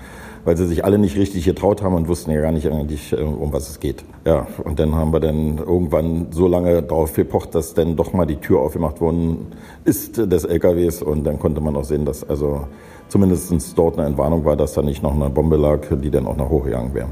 weil 0.45 0.57
sie 0.57 0.67
sich 0.67 0.83
alle 0.83 0.97
nicht 0.97 1.17
richtig 1.17 1.45
getraut 1.45 1.81
haben 1.81 1.95
und 1.95 2.07
wussten 2.07 2.31
ja 2.31 2.41
gar 2.41 2.51
nicht 2.51 2.67
eigentlich, 2.67 3.13
äh, 3.13 3.21
um 3.21 3.53
was 3.53 3.69
es 3.69 3.79
geht. 3.79 4.03
Ja, 4.25 4.47
und 4.63 4.79
dann 4.79 4.95
haben 4.95 5.13
wir 5.13 5.19
dann 5.19 5.57
irgendwann 5.57 6.27
so 6.31 6.47
lange 6.47 6.81
darauf 6.83 7.13
gepocht, 7.13 7.55
dass 7.55 7.73
dann 7.73 7.95
doch 7.95 8.13
mal 8.13 8.25
die 8.25 8.37
Tür 8.37 8.59
aufgemacht 8.59 9.01
worden 9.01 9.47
ist 9.85 10.17
des 10.17 10.45
LKWs 10.45 11.01
und 11.01 11.23
dann 11.23 11.39
konnte 11.39 11.61
man 11.61 11.75
auch 11.75 11.85
sehen, 11.85 12.05
dass 12.05 12.27
also 12.27 12.67
zumindest 13.07 13.77
dort 13.77 13.97
eine 13.97 14.07
Entwarnung 14.07 14.45
war, 14.45 14.55
dass 14.55 14.73
da 14.73 14.81
nicht 14.81 15.03
noch 15.03 15.13
eine 15.13 15.29
Bombe 15.29 15.57
lag, 15.57 15.79
die 15.91 16.09
dann 16.09 16.25
auch 16.25 16.37
noch 16.37 16.49
hochgegangen 16.49 16.93
wäre. 16.93 17.09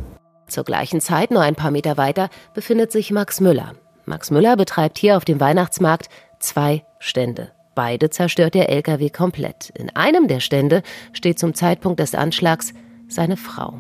Zur 0.51 0.65
gleichen 0.65 0.99
Zeit, 0.99 1.31
nur 1.31 1.41
ein 1.41 1.55
paar 1.55 1.71
Meter 1.71 1.95
weiter, 1.95 2.29
befindet 2.53 2.91
sich 2.91 3.09
Max 3.11 3.39
Müller. 3.39 3.71
Max 4.05 4.31
Müller 4.31 4.57
betreibt 4.57 4.97
hier 4.97 5.15
auf 5.15 5.23
dem 5.23 5.39
Weihnachtsmarkt 5.39 6.09
zwei 6.39 6.83
Stände. 6.99 7.51
Beide 7.73 8.09
zerstört 8.09 8.53
der 8.53 8.67
LKW 8.67 9.09
komplett. 9.09 9.69
In 9.69 9.95
einem 9.95 10.27
der 10.27 10.41
Stände 10.41 10.83
steht 11.13 11.39
zum 11.39 11.53
Zeitpunkt 11.53 12.01
des 12.01 12.15
Anschlags 12.15 12.73
seine 13.07 13.37
Frau. 13.37 13.75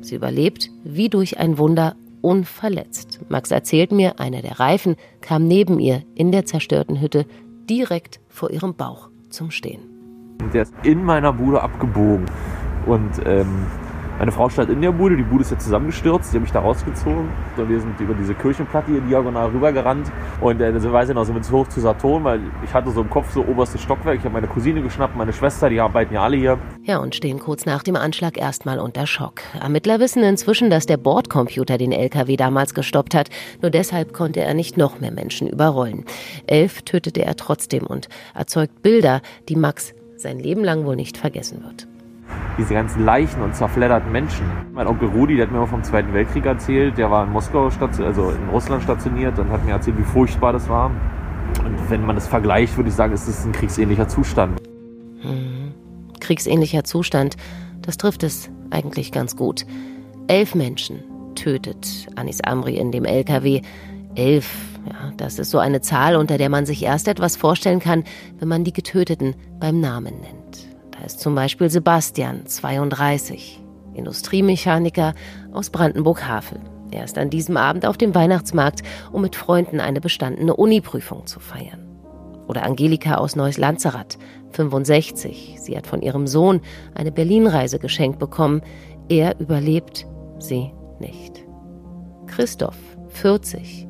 Sie 0.00 0.16
überlebt 0.16 0.68
wie 0.82 1.08
durch 1.08 1.38
ein 1.38 1.58
Wunder 1.58 1.94
unverletzt. 2.22 3.20
Max 3.28 3.52
erzählt 3.52 3.92
mir, 3.92 4.18
einer 4.18 4.42
der 4.42 4.58
Reifen 4.58 4.96
kam 5.20 5.46
neben 5.46 5.78
ihr 5.78 6.02
in 6.16 6.32
der 6.32 6.44
zerstörten 6.44 7.00
Hütte 7.00 7.24
direkt 7.70 8.18
vor 8.28 8.50
ihrem 8.50 8.74
Bauch 8.74 9.10
zum 9.30 9.52
Stehen. 9.52 9.82
Der 10.52 10.62
ist 10.62 10.74
in 10.82 11.04
meiner 11.04 11.32
Bude 11.32 11.62
abgebogen 11.62 12.26
und 12.86 13.12
ähm, 13.24 13.66
meine 14.18 14.32
Frau 14.32 14.48
stand 14.48 14.70
in 14.70 14.80
der 14.80 14.92
Bude, 14.92 15.16
die 15.16 15.22
Bude 15.22 15.42
ist 15.42 15.50
jetzt 15.50 15.64
zusammengestürzt, 15.64 16.32
die 16.32 16.36
habe 16.36 16.46
ich 16.46 16.52
da 16.52 16.60
rausgezogen. 16.60 17.28
Und 17.56 17.68
wir 17.68 17.80
sind 17.80 18.00
über 18.00 18.14
diese 18.14 18.34
Kirchenplatte 18.34 18.90
hier 18.92 19.00
diagonal 19.02 19.50
rübergerannt. 19.50 20.10
Und 20.40 20.60
äh, 20.60 20.78
so 20.80 20.90
weiß 20.90 21.10
ich 21.10 21.14
noch, 21.14 21.24
sind 21.24 21.34
wir 21.34 21.42
zu 21.42 21.52
hoch 21.52 21.68
zu 21.68 21.80
Saturn, 21.80 22.24
weil 22.24 22.40
ich 22.64 22.72
hatte 22.72 22.90
so 22.90 23.02
im 23.02 23.10
Kopf 23.10 23.30
so 23.32 23.44
oberstes 23.44 23.82
Stockwerk. 23.82 24.18
Ich 24.18 24.24
habe 24.24 24.32
meine 24.32 24.46
Cousine 24.46 24.80
geschnappt, 24.80 25.16
meine 25.16 25.34
Schwester, 25.34 25.68
die 25.68 25.80
arbeiten 25.80 26.14
ja 26.14 26.22
alle 26.22 26.36
hier. 26.36 26.58
Ja, 26.82 26.98
und 26.98 27.14
stehen 27.14 27.38
kurz 27.38 27.66
nach 27.66 27.82
dem 27.82 27.96
Anschlag 27.96 28.38
erstmal 28.38 28.78
unter 28.78 29.06
Schock. 29.06 29.40
Ermittler 29.60 30.00
wissen 30.00 30.22
inzwischen, 30.22 30.70
dass 30.70 30.86
der 30.86 30.96
Bordcomputer 30.96 31.76
den 31.76 31.92
LKW 31.92 32.36
damals 32.36 32.72
gestoppt 32.72 33.14
hat. 33.14 33.28
Nur 33.60 33.70
deshalb 33.70 34.14
konnte 34.14 34.40
er 34.40 34.54
nicht 34.54 34.78
noch 34.78 34.98
mehr 34.98 35.12
Menschen 35.12 35.48
überrollen. 35.48 36.04
Elf 36.46 36.82
tötete 36.82 37.22
er 37.22 37.36
trotzdem 37.36 37.86
und 37.86 38.08
erzeugt 38.34 38.82
Bilder, 38.82 39.20
die 39.48 39.56
Max 39.56 39.94
sein 40.16 40.38
Leben 40.38 40.64
lang 40.64 40.86
wohl 40.86 40.96
nicht 40.96 41.18
vergessen 41.18 41.62
wird. 41.62 41.86
Diese 42.58 42.74
ganzen 42.74 43.04
Leichen 43.04 43.42
und 43.42 43.54
zerfledderten 43.54 44.10
Menschen. 44.10 44.46
Mein 44.72 44.86
Onkel 44.86 45.08
Rudi, 45.08 45.36
der 45.36 45.46
hat 45.46 45.52
mir 45.52 45.58
mal 45.58 45.66
vom 45.66 45.82
Zweiten 45.84 46.12
Weltkrieg 46.14 46.46
erzählt, 46.46 46.96
der 46.96 47.10
war 47.10 47.24
in 47.24 47.32
Moskau, 47.32 47.68
also 47.68 48.30
in 48.30 48.48
Russland 48.50 48.82
stationiert 48.82 49.38
und 49.38 49.50
hat 49.50 49.64
mir 49.64 49.72
erzählt, 49.72 49.98
wie 49.98 50.04
furchtbar 50.04 50.52
das 50.52 50.68
war. 50.68 50.90
Und 51.64 51.90
wenn 51.90 52.04
man 52.04 52.16
das 52.16 52.28
vergleicht, 52.28 52.76
würde 52.76 52.88
ich 52.88 52.94
sagen, 52.94 53.12
ist 53.12 53.28
es 53.28 53.44
ein 53.44 53.52
kriegsähnlicher 53.52 54.08
Zustand. 54.08 54.60
Mhm. 55.22 55.74
Kriegsähnlicher 56.20 56.84
Zustand, 56.84 57.36
das 57.82 57.96
trifft 57.96 58.22
es 58.22 58.50
eigentlich 58.70 59.12
ganz 59.12 59.36
gut. 59.36 59.66
Elf 60.28 60.54
Menschen 60.54 61.04
tötet 61.34 62.08
Anis 62.16 62.40
Amri 62.40 62.76
in 62.76 62.90
dem 62.90 63.04
LKW. 63.04 63.60
Elf, 64.14 64.50
ja, 64.86 65.12
das 65.16 65.38
ist 65.38 65.50
so 65.50 65.58
eine 65.58 65.82
Zahl, 65.82 66.16
unter 66.16 66.38
der 66.38 66.48
man 66.48 66.66
sich 66.66 66.82
erst 66.82 67.06
etwas 67.06 67.36
vorstellen 67.36 67.80
kann, 67.80 68.04
wenn 68.38 68.48
man 68.48 68.64
die 68.64 68.72
Getöteten 68.72 69.36
beim 69.60 69.80
Namen 69.80 70.14
nennt. 70.20 70.45
Da 70.98 71.04
ist 71.04 71.20
zum 71.20 71.34
Beispiel 71.34 71.68
Sebastian, 71.70 72.46
32, 72.46 73.62
Industriemechaniker 73.94 75.14
aus 75.52 75.70
Brandenburg-Havel. 75.70 76.60
Er 76.90 77.04
ist 77.04 77.18
an 77.18 77.30
diesem 77.30 77.56
Abend 77.56 77.84
auf 77.84 77.98
dem 77.98 78.14
Weihnachtsmarkt, 78.14 78.82
um 79.12 79.22
mit 79.22 79.36
Freunden 79.36 79.80
eine 79.80 80.00
bestandene 80.00 80.54
Uniprüfung 80.54 81.26
zu 81.26 81.40
feiern. 81.40 81.86
Oder 82.46 82.62
Angelika 82.62 83.16
aus 83.16 83.34
Neuss 83.34 83.58
Lanzerath, 83.58 84.18
65. 84.52 85.56
Sie 85.58 85.76
hat 85.76 85.86
von 85.86 86.00
ihrem 86.00 86.26
Sohn 86.26 86.60
eine 86.94 87.10
Berlinreise 87.10 87.78
geschenkt 87.78 88.18
bekommen. 88.18 88.62
Er 89.08 89.38
überlebt, 89.40 90.06
sie 90.38 90.70
nicht. 91.00 91.44
Christoph, 92.28 92.78
40. 93.08 93.88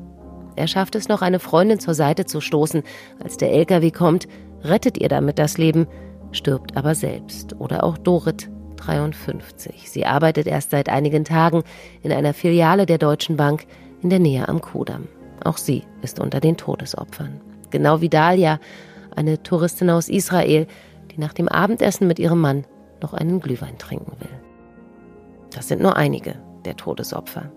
Er 0.55 0.67
schafft 0.67 0.95
es 0.95 1.07
noch, 1.07 1.21
eine 1.21 1.39
Freundin 1.39 1.79
zur 1.79 1.93
Seite 1.93 2.25
zu 2.25 2.41
stoßen. 2.41 2.81
Als 3.23 3.37
der 3.37 3.53
LKW 3.53 3.91
kommt, 3.91 4.27
rettet 4.63 4.97
ihr 4.97 5.07
damit 5.07 5.37
das 5.37 5.59
Leben, 5.59 5.87
stirbt 6.31 6.77
aber 6.77 6.95
selbst. 6.95 7.55
Oder 7.59 7.83
auch 7.83 7.97
Dorit, 7.97 8.49
53. 8.77 9.89
Sie 9.89 10.05
arbeitet 10.05 10.47
erst 10.47 10.71
seit 10.71 10.89
einigen 10.89 11.25
Tagen 11.25 11.63
in 12.03 12.11
einer 12.11 12.33
Filiale 12.33 12.85
der 12.85 12.97
Deutschen 12.97 13.37
Bank 13.37 13.65
in 14.01 14.09
der 14.09 14.19
Nähe 14.19 14.47
am 14.47 14.61
Kudamm. 14.61 15.07
Auch 15.43 15.57
sie 15.57 15.83
ist 16.01 16.19
unter 16.19 16.39
den 16.39 16.57
Todesopfern. 16.57 17.41
Genau 17.69 18.01
wie 18.01 18.09
Dalia, 18.09 18.59
eine 19.15 19.41
Touristin 19.41 19.89
aus 19.89 20.09
Israel, 20.09 20.67
die 21.11 21.19
nach 21.19 21.33
dem 21.33 21.47
Abendessen 21.47 22.07
mit 22.07 22.19
ihrem 22.19 22.39
Mann 22.39 22.65
noch 23.01 23.13
einen 23.13 23.39
Glühwein 23.39 23.77
trinken 23.77 24.13
will. 24.19 24.39
Das 25.53 25.67
sind 25.67 25.81
nur 25.81 25.95
einige 25.97 26.35
der 26.65 26.75
Todesopfer. 26.75 27.51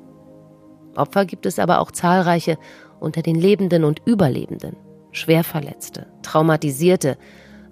Opfer 0.96 1.24
gibt 1.24 1.46
es 1.46 1.58
aber 1.58 1.80
auch 1.80 1.90
zahlreiche 1.90 2.58
unter 2.98 3.22
den 3.22 3.36
Lebenden 3.36 3.84
und 3.84 4.02
Überlebenden, 4.04 4.76
Schwerverletzte, 5.12 6.06
Traumatisierte, 6.22 7.16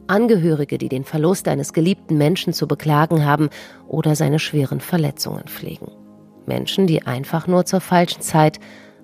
Angehörige, 0.09 0.79
die 0.79 0.89
den 0.89 1.05
Verlust 1.05 1.49
eines 1.49 1.73
geliebten 1.73 2.19
Menschen 2.19 2.53
zu 2.53 2.67
beklagen 2.67 3.25
haben 3.25 3.51
oder 3.87 4.17
seine 4.17 4.39
schweren 4.39 4.81
Verletzungen 4.81 5.45
pflegen. 5.47 5.93
Menschen, 6.47 6.87
die 6.87 7.07
einfach 7.07 7.47
nur 7.47 7.65
zur 7.67 7.81
falschen 7.81 8.23
Zeit 8.23 8.59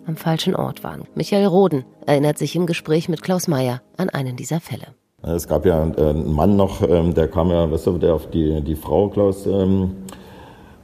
am 0.07 0.17
falschen 0.17 0.55
Ort 0.55 0.83
waren. 0.83 1.05
Michael 1.15 1.47
Roden 1.47 1.85
erinnert 2.07 2.39
sich 2.39 2.57
im 2.57 2.67
Gespräch 2.67 3.09
mit 3.09 3.23
Klaus 3.23 3.49
Meyer 3.49 3.83
an 3.97 4.11
einen 4.11 4.37
dieser 4.37 4.61
Fälle. 4.61 4.89
Es 5.23 5.49
gab 5.49 5.65
ja 5.65 5.83
einen 5.83 6.33
Mann 6.33 6.57
noch, 6.57 6.83
ähm, 6.83 7.15
der 7.15 7.29
kam 7.29 7.51
ja, 7.51 7.71
weißt 7.71 7.87
du, 7.87 7.99
der 7.99 8.15
auf 8.15 8.29
die, 8.29 8.61
die 8.61 8.77
Frau 8.77 9.09
Klaus, 9.09 9.47
ähm, 9.47 9.93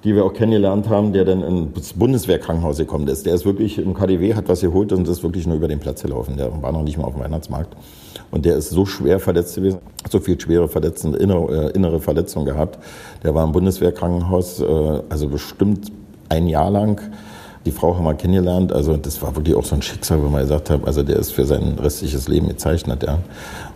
die 0.04 0.14
wir 0.14 0.24
auch 0.24 0.32
kennengelernt 0.32 0.88
haben, 0.88 1.12
der 1.12 1.24
dann 1.24 1.42
ins 1.42 1.92
Bundeswehrkrankenhaus 1.92 2.78
gekommen 2.78 3.06
ist. 3.08 3.26
Der 3.26 3.34
ist 3.34 3.44
wirklich 3.44 3.78
im 3.78 3.94
KDW, 3.94 4.34
hat 4.34 4.48
was 4.48 4.60
geholt 4.62 4.92
und 4.92 5.06
ist 5.06 5.22
wirklich 5.22 5.46
nur 5.46 5.56
über 5.56 5.68
den 5.68 5.78
Platz 5.78 6.02
gelaufen. 6.02 6.36
Der 6.36 6.62
war 6.62 6.72
noch 6.72 6.82
nicht 6.82 6.96
mal 6.96 7.04
auf 7.04 7.14
dem 7.14 7.22
Weihnachtsmarkt. 7.22 7.76
Und 8.30 8.44
der 8.44 8.56
ist 8.56 8.70
so 8.70 8.86
schwer 8.86 9.18
verletzt 9.18 9.56
gewesen, 9.56 9.78
so 10.08 10.20
viel 10.20 10.40
schwere 10.40 10.68
Verletzungen, 10.68 11.14
innere, 11.14 11.66
äh, 11.66 11.70
innere 11.72 12.00
Verletzungen 12.00 12.46
gehabt. 12.46 12.78
Der 13.22 13.34
war 13.34 13.44
im 13.44 13.52
Bundeswehrkrankenhaus, 13.52 14.60
äh, 14.60 15.02
also 15.08 15.28
bestimmt 15.28 15.90
ein 16.28 16.46
Jahr 16.46 16.70
lang. 16.70 17.00
Die 17.66 17.72
Frau 17.72 17.94
haben 17.94 18.04
wir 18.04 18.14
kennengelernt. 18.14 18.72
Also 18.72 18.96
das 18.96 19.20
war 19.20 19.36
wirklich 19.36 19.54
auch 19.54 19.64
so 19.64 19.74
ein 19.74 19.82
Schicksal, 19.82 20.22
wo 20.22 20.28
man 20.28 20.42
gesagt 20.42 20.70
hat, 20.70 20.86
also 20.86 21.02
der 21.02 21.16
ist 21.16 21.32
für 21.32 21.44
sein 21.44 21.78
restliches 21.78 22.26
Leben 22.26 22.48
gezeichnet, 22.48 23.02
ja. 23.02 23.18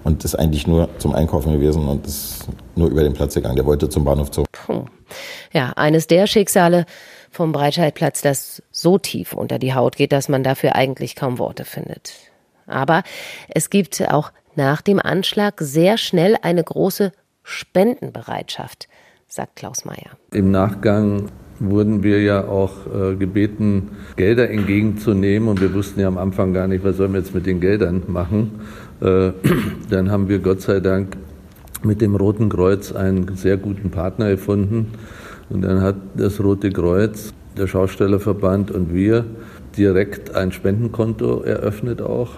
Und 0.05 0.25
ist 0.25 0.35
eigentlich 0.35 0.67
nur 0.67 0.89
zum 0.99 1.15
Einkaufen 1.15 1.53
gewesen 1.53 1.87
und 1.89 2.07
ist 2.07 2.47
nur 2.77 2.89
über 2.89 3.03
den 3.03 3.13
Platz 3.13 3.35
gegangen. 3.35 3.57
Der 3.57 3.67
wollte 3.67 3.89
zum 3.89 4.05
Bahnhof 4.05 4.31
zurück. 4.31 4.49
Puh. 4.53 4.85
Ja, 5.53 5.73
eines 5.77 6.07
der 6.07 6.27
Schicksale 6.27 6.87
vom 7.31 7.53
Breitscheidplatz, 7.53 8.23
das 8.23 8.63
so 8.71 8.99
tief 8.99 9.33
unter 9.33 9.59
die 9.59 9.75
Haut 9.75 9.97
geht, 9.97 10.13
dass 10.13 10.29
man 10.29 10.43
dafür 10.43 10.75
eigentlich 10.75 11.17
kaum 11.17 11.39
Worte 11.39 11.65
findet. 11.65 12.15
Aber 12.67 13.03
es 13.49 13.71
gibt 13.71 14.03
auch 14.11 14.33
nach 14.55 14.81
dem 14.81 15.01
Anschlag 15.01 15.61
sehr 15.61 15.99
schnell 15.99 16.37
eine 16.41 16.65
große 16.65 17.13
Spendenbereitschaft, 17.43 18.89
sagt 19.29 19.57
Klaus 19.57 19.85
Mayer. 19.85 20.17
Im 20.33 20.51
Nachgang 20.51 21.31
wurden 21.61 22.03
wir 22.03 22.23
ja 22.23 22.47
auch 22.47 22.73
äh, 22.87 23.15
gebeten, 23.17 23.91
Gelder 24.17 24.51
entgegenzunehmen 24.51 25.49
und 25.49 25.61
wir 25.61 25.73
wussten 25.73 26.01
ja 26.01 26.09
am 26.09 26.19
Anfang 26.19 26.53
gar 26.53 26.67
nicht, 26.67 26.85
was 26.85 26.97
sollen 26.97 27.13
wir 27.13 27.21
jetzt 27.21 27.35
mit 27.35 27.47
den 27.47 27.61
Geldern 27.61 28.03
machen. 28.07 28.53
Äh, 29.01 29.31
dann 29.91 30.11
haben 30.11 30.29
wir 30.29 30.41
Gott 30.41 30.63
sei 30.63 30.81
Dank 30.81 31.17
mit 31.83 32.01
dem 32.01 32.17
Roten 32.17 32.49
Kreuz 32.49 32.93
einen 32.93 33.37
sehr 33.37 33.57
guten 33.57 33.91
Partner 33.91 34.31
gefunden 34.31 34.93
und 35.51 35.63
dann 35.63 35.81
hat 35.81 35.97
das 36.17 36.43
Rote 36.43 36.71
Kreuz, 36.71 37.33
der 37.57 37.67
Schaustellerverband 37.67 38.71
und 38.71 38.93
wir 38.93 39.25
direkt 39.77 40.35
ein 40.35 40.51
Spendenkonto 40.51 41.43
eröffnet 41.43 42.03
auch 42.03 42.31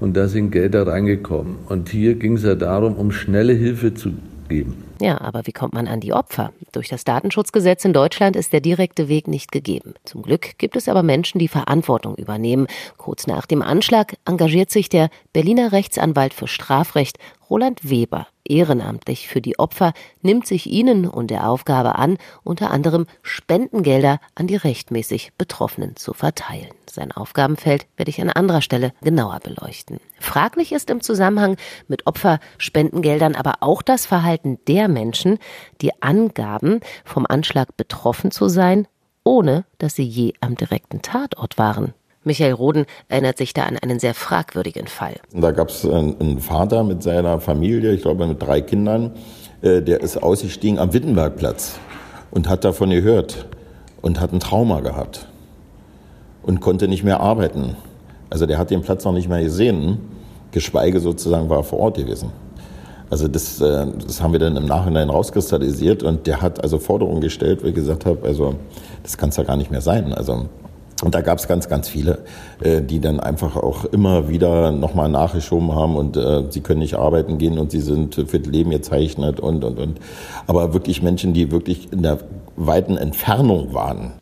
und 0.00 0.16
da 0.16 0.28
sind 0.28 0.50
Gelder 0.50 0.86
reingekommen. 0.86 1.56
Und 1.68 1.90
hier 1.90 2.14
ging 2.14 2.36
es 2.36 2.42
ja 2.42 2.54
darum, 2.54 2.94
um 2.94 3.12
schnelle 3.12 3.52
Hilfe 3.52 3.94
zu 3.94 4.12
geben. 4.50 4.84
Ja, 5.00 5.18
aber 5.18 5.46
wie 5.46 5.52
kommt 5.52 5.72
man 5.72 5.88
an 5.88 6.00
die 6.00 6.12
Opfer? 6.12 6.52
Durch 6.72 6.88
das 6.88 7.04
Datenschutzgesetz 7.04 7.86
in 7.86 7.94
Deutschland 7.94 8.36
ist 8.36 8.52
der 8.52 8.60
direkte 8.60 9.08
Weg 9.08 9.28
nicht 9.28 9.50
gegeben. 9.50 9.94
Zum 10.04 10.20
Glück 10.20 10.58
gibt 10.58 10.76
es 10.76 10.88
aber 10.88 11.02
Menschen, 11.02 11.38
die 11.38 11.48
Verantwortung 11.48 12.16
übernehmen. 12.16 12.66
Kurz 12.98 13.26
nach 13.26 13.46
dem 13.46 13.62
Anschlag 13.62 14.16
engagiert 14.26 14.70
sich 14.70 14.90
der 14.90 15.08
Berliner 15.32 15.72
Rechtsanwalt 15.72 16.34
für 16.34 16.48
Strafrecht 16.48 17.18
Roland 17.48 17.88
Weber 17.88 18.26
ehrenamtlich 18.50 19.28
für 19.28 19.40
die 19.40 19.58
Opfer, 19.58 19.92
nimmt 20.20 20.46
sich 20.46 20.66
ihnen 20.66 21.06
und 21.06 21.30
der 21.30 21.48
Aufgabe 21.48 21.94
an, 21.96 22.18
unter 22.42 22.70
anderem 22.70 23.06
Spendengelder 23.22 24.20
an 24.34 24.46
die 24.48 24.56
rechtmäßig 24.56 25.32
Betroffenen 25.38 25.96
zu 25.96 26.12
verteilen. 26.12 26.70
Sein 26.90 27.12
Aufgabenfeld 27.12 27.86
werde 27.96 28.10
ich 28.10 28.20
an 28.20 28.30
anderer 28.30 28.62
Stelle 28.62 28.92
genauer 29.00 29.38
beleuchten. 29.40 30.00
Fraglich 30.18 30.72
ist 30.72 30.90
im 30.90 31.00
Zusammenhang 31.00 31.56
mit 31.86 32.06
Opferspendengeldern 32.06 33.36
aber 33.36 33.58
auch 33.60 33.82
das 33.82 34.06
Verhalten 34.06 34.58
der 34.66 34.88
Menschen, 34.88 35.38
die 35.80 36.02
angaben, 36.02 36.80
vom 37.04 37.26
Anschlag 37.26 37.76
betroffen 37.76 38.32
zu 38.32 38.48
sein, 38.48 38.88
ohne 39.22 39.64
dass 39.78 39.94
sie 39.94 40.04
je 40.04 40.34
am 40.40 40.56
direkten 40.56 41.02
Tatort 41.02 41.58
waren. 41.58 41.94
Michael 42.22 42.52
Roden 42.52 42.84
erinnert 43.08 43.38
sich 43.38 43.54
da 43.54 43.62
an 43.64 43.78
einen 43.78 43.98
sehr 43.98 44.12
fragwürdigen 44.12 44.86
Fall. 44.86 45.14
Da 45.32 45.52
gab 45.52 45.70
es 45.70 45.86
einen 45.86 46.38
Vater 46.40 46.84
mit 46.84 47.02
seiner 47.02 47.40
Familie, 47.40 47.92
ich 47.92 48.02
glaube 48.02 48.26
mit 48.26 48.42
drei 48.42 48.60
Kindern, 48.60 49.12
äh, 49.62 49.80
der 49.80 50.02
ist 50.02 50.22
ausgestiegen 50.22 50.78
am 50.78 50.92
Wittenbergplatz 50.92 51.78
und 52.30 52.48
hat 52.48 52.64
davon 52.64 52.90
gehört 52.90 53.46
und 54.02 54.20
hat 54.20 54.34
ein 54.34 54.40
Trauma 54.40 54.80
gehabt 54.80 55.28
und 56.42 56.60
konnte 56.60 56.88
nicht 56.88 57.04
mehr 57.04 57.20
arbeiten. 57.20 57.76
Also 58.28 58.44
der 58.44 58.58
hat 58.58 58.70
den 58.70 58.82
Platz 58.82 59.04
noch 59.04 59.12
nicht 59.12 59.28
mehr 59.30 59.42
gesehen, 59.42 59.98
geschweige 60.52 61.00
sozusagen 61.00 61.48
war 61.48 61.58
er 61.58 61.64
vor 61.64 61.80
Ort 61.80 61.96
gewesen. 61.96 62.32
Also 63.08 63.28
das, 63.28 63.62
äh, 63.62 63.86
das 64.06 64.20
haben 64.20 64.32
wir 64.32 64.40
dann 64.40 64.56
im 64.56 64.66
Nachhinein 64.66 65.08
rauskristallisiert 65.08 66.02
und 66.02 66.26
der 66.26 66.42
hat 66.42 66.62
also 66.62 66.78
Forderungen 66.78 67.22
gestellt, 67.22 67.62
wo 67.62 67.66
ich 67.66 67.74
gesagt 67.74 68.04
habe, 68.04 68.26
also 68.26 68.56
das 69.02 69.16
kann 69.16 69.30
es 69.30 69.36
ja 69.38 69.42
gar 69.42 69.56
nicht 69.56 69.70
mehr 69.70 69.80
sein. 69.80 70.12
Also 70.12 70.50
und 71.02 71.14
da 71.14 71.20
gab 71.20 71.38
es 71.38 71.48
ganz, 71.48 71.68
ganz 71.68 71.88
viele, 71.88 72.18
äh, 72.62 72.82
die 72.82 73.00
dann 73.00 73.20
einfach 73.20 73.56
auch 73.56 73.84
immer 73.86 74.28
wieder 74.28 74.70
nochmal 74.70 75.08
nachgeschoben 75.08 75.74
haben 75.74 75.96
und 75.96 76.16
äh, 76.16 76.44
sie 76.50 76.60
können 76.60 76.80
nicht 76.80 76.94
arbeiten 76.94 77.38
gehen 77.38 77.58
und 77.58 77.70
sie 77.70 77.80
sind 77.80 78.14
für 78.14 78.38
das 78.38 78.46
Leben 78.46 78.70
gezeichnet 78.70 79.40
und, 79.40 79.64
und, 79.64 79.78
und. 79.78 80.00
Aber 80.46 80.74
wirklich 80.74 81.02
Menschen, 81.02 81.32
die 81.32 81.50
wirklich 81.50 81.92
in 81.92 82.02
der 82.02 82.18
weiten 82.56 82.96
Entfernung 82.96 83.72
waren. 83.72 84.12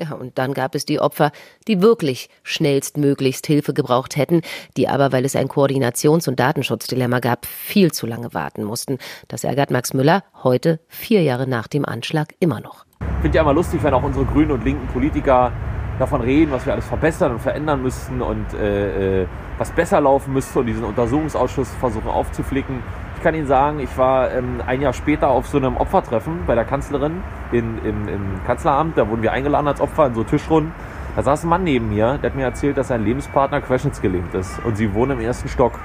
Ja, 0.00 0.14
und 0.14 0.38
dann 0.38 0.54
gab 0.54 0.74
es 0.74 0.86
die 0.86 1.00
Opfer, 1.00 1.32
die 1.68 1.82
wirklich 1.82 2.30
schnellstmöglichst 2.44 3.46
Hilfe 3.46 3.74
gebraucht 3.74 4.16
hätten, 4.16 4.40
die 4.78 4.88
aber, 4.88 5.12
weil 5.12 5.26
es 5.26 5.36
ein 5.36 5.48
Koordinations- 5.48 6.28
und 6.28 6.40
Datenschutzdilemma 6.40 7.20
gab, 7.20 7.44
viel 7.44 7.92
zu 7.92 8.06
lange 8.06 8.32
warten 8.32 8.64
mussten. 8.64 8.96
Das 9.28 9.44
ärgert 9.44 9.70
Max 9.70 9.92
Müller 9.92 10.24
heute, 10.42 10.80
vier 10.88 11.22
Jahre 11.22 11.46
nach 11.46 11.68
dem 11.68 11.84
Anschlag, 11.84 12.34
immer 12.40 12.60
noch. 12.60 12.86
Ich 13.00 13.22
finde 13.22 13.36
ja 13.36 13.42
immer 13.42 13.52
lustig, 13.52 13.82
wenn 13.82 13.92
auch 13.92 14.02
unsere 14.02 14.24
grünen 14.24 14.52
und 14.52 14.64
linken 14.64 14.86
Politiker 14.88 15.52
davon 15.98 16.20
reden, 16.20 16.52
was 16.52 16.66
wir 16.66 16.72
alles 16.72 16.86
verbessern 16.86 17.32
und 17.32 17.40
verändern 17.40 17.82
müssten 17.82 18.22
und 18.22 18.54
äh, 18.54 19.22
äh, 19.22 19.26
was 19.58 19.70
besser 19.70 20.00
laufen 20.00 20.32
müsste 20.32 20.60
und 20.60 20.66
diesen 20.66 20.84
Untersuchungsausschuss 20.84 21.70
versuchen 21.78 22.08
aufzuflicken. 22.08 22.82
Ich 23.16 23.22
kann 23.22 23.34
Ihnen 23.34 23.46
sagen, 23.46 23.78
ich 23.78 23.96
war 23.96 24.32
ähm, 24.32 24.60
ein 24.66 24.80
Jahr 24.80 24.92
später 24.92 25.28
auf 25.28 25.46
so 25.46 25.58
einem 25.58 25.76
Opfertreffen 25.76 26.40
bei 26.46 26.54
der 26.54 26.64
Kanzlerin 26.64 27.22
in, 27.52 27.78
im, 27.84 28.08
im 28.08 28.40
Kanzleramt. 28.46 28.98
Da 28.98 29.08
wurden 29.08 29.22
wir 29.22 29.32
eingeladen 29.32 29.68
als 29.68 29.80
Opfer 29.80 30.06
in 30.06 30.14
so 30.14 30.24
Tischrunden. 30.24 30.72
Da 31.14 31.22
saß 31.22 31.44
ein 31.44 31.48
Mann 31.50 31.62
neben 31.62 31.90
mir, 31.90 32.18
der 32.18 32.30
hat 32.30 32.36
mir 32.36 32.44
erzählt, 32.44 32.78
dass 32.78 32.88
sein 32.88 33.04
Lebenspartner 33.04 33.60
querschnittsgelähmt 33.60 34.34
ist 34.34 34.58
und 34.64 34.76
sie 34.76 34.92
wohnen 34.94 35.18
im 35.18 35.20
ersten 35.20 35.48
Stock. 35.48 35.78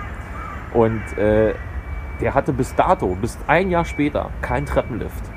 Und 0.74 1.18
äh, 1.18 1.54
der 2.22 2.34
hatte 2.34 2.54
bis 2.54 2.74
dato, 2.74 3.16
bis 3.22 3.38
ein 3.46 3.70
Jahr 3.70 3.86
später, 3.86 4.32
kein 4.42 4.66
Treppenlift. 4.66 5.37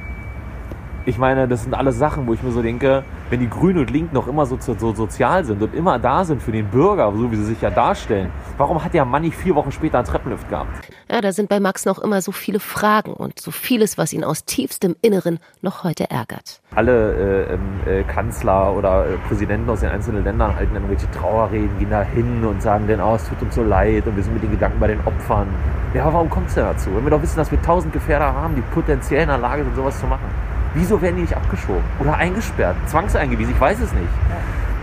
Ich 1.11 1.19
meine, 1.19 1.49
das 1.49 1.65
sind 1.65 1.75
alles 1.75 1.99
Sachen, 1.99 2.29
wo 2.29 2.35
ich 2.35 2.43
mir 2.45 2.53
so 2.53 2.63
denke, 2.63 3.03
wenn 3.31 3.41
die 3.41 3.51
Grünen 3.51 3.81
und 3.81 3.91
Linken 3.91 4.15
noch 4.15 4.29
immer 4.29 4.47
so, 4.47 4.57
so, 4.61 4.95
sozial 4.95 5.45
sind 5.45 5.61
und 5.61 5.75
immer 5.75 5.99
da 5.99 6.25
sind 6.25 6.41
für 6.41 6.53
den 6.53 6.69
Bürger, 6.69 7.13
so 7.17 7.33
wie 7.33 7.35
sie 7.35 7.47
sich 7.47 7.61
ja 7.61 7.69
darstellen, 7.69 8.31
warum 8.59 8.85
hat 8.85 8.95
der 8.95 9.05
Mann 9.05 9.23
nicht 9.23 9.35
vier 9.35 9.57
Wochen 9.57 9.73
später 9.73 9.99
einen 9.99 10.07
Treppenlift 10.07 10.49
gehabt? 10.49 10.71
Ja, 11.11 11.21
da 11.21 11.33
sind 11.33 11.49
bei 11.49 11.59
Max 11.59 11.85
noch 11.85 11.99
immer 11.99 12.23
so 12.23 12.31
viele 12.31 12.61
Fragen 12.61 13.13
und 13.13 13.41
so 13.41 13.51
vieles, 13.51 13.99
was 13.99 14.13
ihn 14.13 14.23
aus 14.23 14.45
tiefstem 14.45 14.95
Inneren 15.03 15.41
noch 15.63 15.83
heute 15.83 16.09
ärgert. 16.09 16.61
Alle 16.77 17.49
äh, 17.49 17.55
ähm, 17.55 17.61
äh, 17.87 18.03
Kanzler 18.05 18.73
oder 18.77 19.07
äh, 19.09 19.17
Präsidenten 19.27 19.69
aus 19.69 19.81
den 19.81 19.91
einzelnen 19.91 20.23
Ländern 20.23 20.55
halten 20.55 20.75
dann 20.75 20.85
irgendwelche 20.85 21.11
Trauerreden, 21.11 21.77
gehen 21.81 21.91
da 21.91 22.03
hin 22.03 22.45
und 22.45 22.63
sagen 22.63 22.87
dann, 22.87 23.01
oh, 23.01 23.17
es 23.17 23.29
tut 23.29 23.43
uns 23.43 23.57
so 23.57 23.65
leid 23.65 24.07
und 24.07 24.15
wir 24.15 24.23
sind 24.23 24.35
mit 24.35 24.45
den 24.45 24.53
Gedanken 24.53 24.79
bei 24.79 24.87
den 24.87 25.01
Opfern. 25.05 25.49
Ja, 25.93 26.05
aber 26.05 26.13
warum 26.13 26.31
kommt 26.31 26.47
es 26.47 26.55
denn 26.55 26.63
dazu? 26.63 26.95
Wenn 26.95 27.03
wir 27.03 27.11
doch 27.11 27.21
wissen, 27.21 27.37
dass 27.37 27.51
wir 27.51 27.61
tausend 27.63 27.93
Gefährder 27.93 28.33
haben, 28.33 28.55
die 28.55 28.63
potenziell 28.63 29.23
in 29.23 29.29
der 29.29 29.39
Lage 29.39 29.65
sind, 29.65 29.75
sowas 29.75 29.99
zu 29.99 30.07
machen. 30.07 30.50
Wieso 30.75 31.03
werden 31.03 31.17
die 31.17 31.23
nicht 31.23 31.37
abgeschoben 31.37 31.83
oder 31.99 32.17
eingesperrt, 32.17 32.77
zwangseingewiesen? 32.87 33.55
Ich 33.55 33.61
weiß 33.61 33.81
es 33.81 33.93
nicht. 33.93 34.09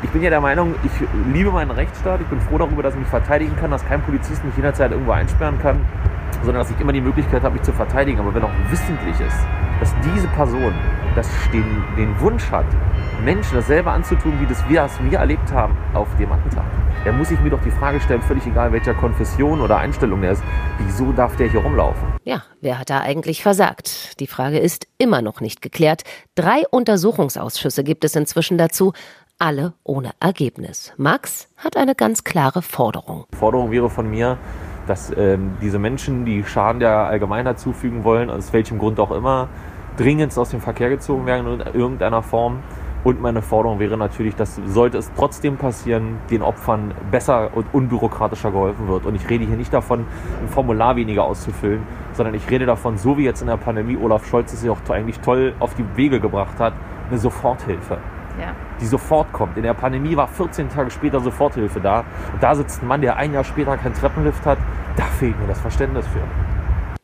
Ich 0.04 0.10
bin 0.10 0.22
ja 0.22 0.30
der 0.30 0.42
Meinung, 0.42 0.76
ich 0.84 0.92
liebe 1.34 1.50
meinen 1.50 1.72
Rechtsstaat. 1.72 2.20
Ich 2.20 2.28
bin 2.28 2.42
froh 2.42 2.58
darüber, 2.58 2.84
dass 2.84 2.94
ich 2.94 3.00
mich 3.00 3.10
verteidigen 3.10 3.56
kann, 3.56 3.72
dass 3.72 3.86
kein 3.86 4.02
Polizist 4.02 4.44
mich 4.44 4.56
jederzeit 4.56 4.92
irgendwo 4.92 5.12
einsperren 5.12 5.60
kann, 5.62 5.80
sondern 6.44 6.62
dass 6.62 6.72
ich 6.72 6.80
immer 6.82 6.92
die 6.92 7.02
Möglichkeit 7.02 7.42
habe, 7.44 7.54
mich 7.54 7.64
zu 7.64 7.72
verteidigen. 7.72 8.20
Aber 8.20 8.36
wenn 8.36 8.44
auch 8.44 8.52
wissentlich 8.70 9.20
ist, 9.20 9.38
dass 9.80 9.96
diese 10.14 10.28
Person 10.28 10.74
das 11.16 11.28
den, 11.54 11.66
den 11.98 12.20
Wunsch 12.20 12.52
hat, 12.52 12.66
Menschen 13.24 13.56
dasselbe 13.56 13.92
anzutun, 13.92 14.40
wie 14.40 14.46
das 14.46 14.68
wir, 14.70 14.82
das 14.82 15.02
wir 15.04 15.20
erlebt 15.20 15.52
haben 15.52 15.76
auf 15.94 16.08
dem 16.18 16.32
Attentat, 16.32 16.66
dann 17.06 17.18
muss 17.18 17.32
ich 17.32 17.40
mir 17.40 17.50
doch 17.50 17.62
die 17.62 17.72
Frage 17.72 18.00
stellen, 18.00 18.22
völlig 18.22 18.46
egal 18.46 18.72
welcher 18.72 18.94
Konfession 18.94 19.62
oder 19.62 19.78
Einstellung 19.78 20.24
er 20.24 20.34
ist, 20.34 20.44
wieso 20.80 21.12
darf 21.12 21.36
der 21.36 21.50
hier 21.50 21.62
rumlaufen? 21.62 22.08
Ja, 22.24 22.44
wer 22.62 22.80
hat 22.80 22.90
da 22.90 23.00
eigentlich 23.00 23.42
versagt? 23.42 24.20
Die 24.20 24.28
Frage 24.28 24.60
ist 24.60 24.88
immer 24.98 25.22
noch 25.22 25.42
nicht 25.42 25.62
geklärt. 25.62 26.04
Drei 26.36 26.64
Untersuchungsausschüsse 26.70 27.84
gibt 27.84 28.04
es 28.04 28.16
inzwischen 28.16 28.58
dazu, 28.58 28.94
alle 29.40 29.74
ohne 29.84 30.12
Ergebnis. 30.20 30.94
Max 30.98 31.48
hat 31.58 31.78
eine 31.78 31.96
ganz 31.96 32.24
klare 32.24 32.62
Forderung. 32.62 33.26
Forderung 33.38 33.72
wäre 33.72 33.90
von 33.90 34.10
mir, 34.10 34.38
dass 34.88 35.12
ähm, 35.16 35.58
diese 35.62 35.80
Menschen, 35.80 36.26
die 36.26 36.44
Schaden 36.44 36.80
der 36.80 37.06
Allgemeinheit 37.06 37.60
zufügen 37.60 38.04
wollen, 38.04 38.30
aus 38.30 38.54
welchem 38.54 38.80
Grund 38.80 39.00
auch 39.00 39.12
immer, 39.12 39.50
dringend 39.98 40.38
aus 40.38 40.50
dem 40.50 40.62
Verkehr 40.62 40.90
gezogen 40.90 41.26
werden 41.26 41.62
in 41.62 41.74
irgendeiner 41.74 42.24
Form. 42.24 42.64
Und 43.04 43.22
meine 43.22 43.42
Forderung 43.42 43.80
wäre 43.80 43.98
natürlich, 43.98 44.36
dass 44.36 44.60
sollte 44.66 44.98
es 44.98 45.12
trotzdem 45.16 45.58
passieren, 45.58 46.18
den 46.30 46.42
Opfern 46.42 46.94
besser 47.12 47.52
und 47.56 47.68
unbürokratischer 47.74 48.52
geholfen 48.52 48.88
wird. 48.88 49.06
Und 49.06 49.16
ich 49.16 49.30
rede 49.30 49.46
hier 49.46 49.56
nicht 49.56 49.74
davon, 49.74 50.06
ein 50.42 50.48
Formular 50.50 50.96
weniger 50.96 51.24
auszufüllen, 51.24 51.84
sondern 52.14 52.36
ich 52.36 52.50
rede 52.50 52.66
davon, 52.66 52.98
so 52.98 53.18
wie 53.18 53.24
jetzt 53.24 53.42
in 53.42 53.48
der 53.48 53.58
Pandemie 53.58 53.98
Olaf 53.98 54.26
Scholz 54.28 54.52
es 54.54 54.64
ja 54.64 54.72
auch 54.72 54.90
eigentlich 54.90 55.20
toll 55.20 55.54
auf 55.60 55.76
die 55.76 55.86
Wege 55.96 56.20
gebracht 56.20 56.60
hat, 56.60 56.74
eine 57.10 57.20
Soforthilfe. 57.20 57.98
Ja. 58.40 58.54
Die 58.82 58.86
sofort 58.86 59.32
kommt. 59.34 59.58
In 59.58 59.64
der 59.64 59.74
Pandemie 59.74 60.16
war 60.16 60.28
14 60.28 60.70
Tage 60.70 60.92
später 60.92 61.20
Soforthilfe 61.20 61.80
da. 61.80 62.04
Und 62.34 62.42
da 62.42 62.56
sitzt 62.56 62.84
ein 62.84 62.88
Mann, 62.88 63.02
der 63.02 63.16
ein 63.16 63.34
Jahr 63.34 63.44
später 63.44 63.78
keinen 63.78 63.96
Treppenlift 63.96 64.46
hat. 64.46 64.60
Da 64.96 65.04
fehlt 65.04 65.40
mir 65.40 65.48
das 65.48 65.60
Verständnis 65.60 66.06
für. 66.08 66.57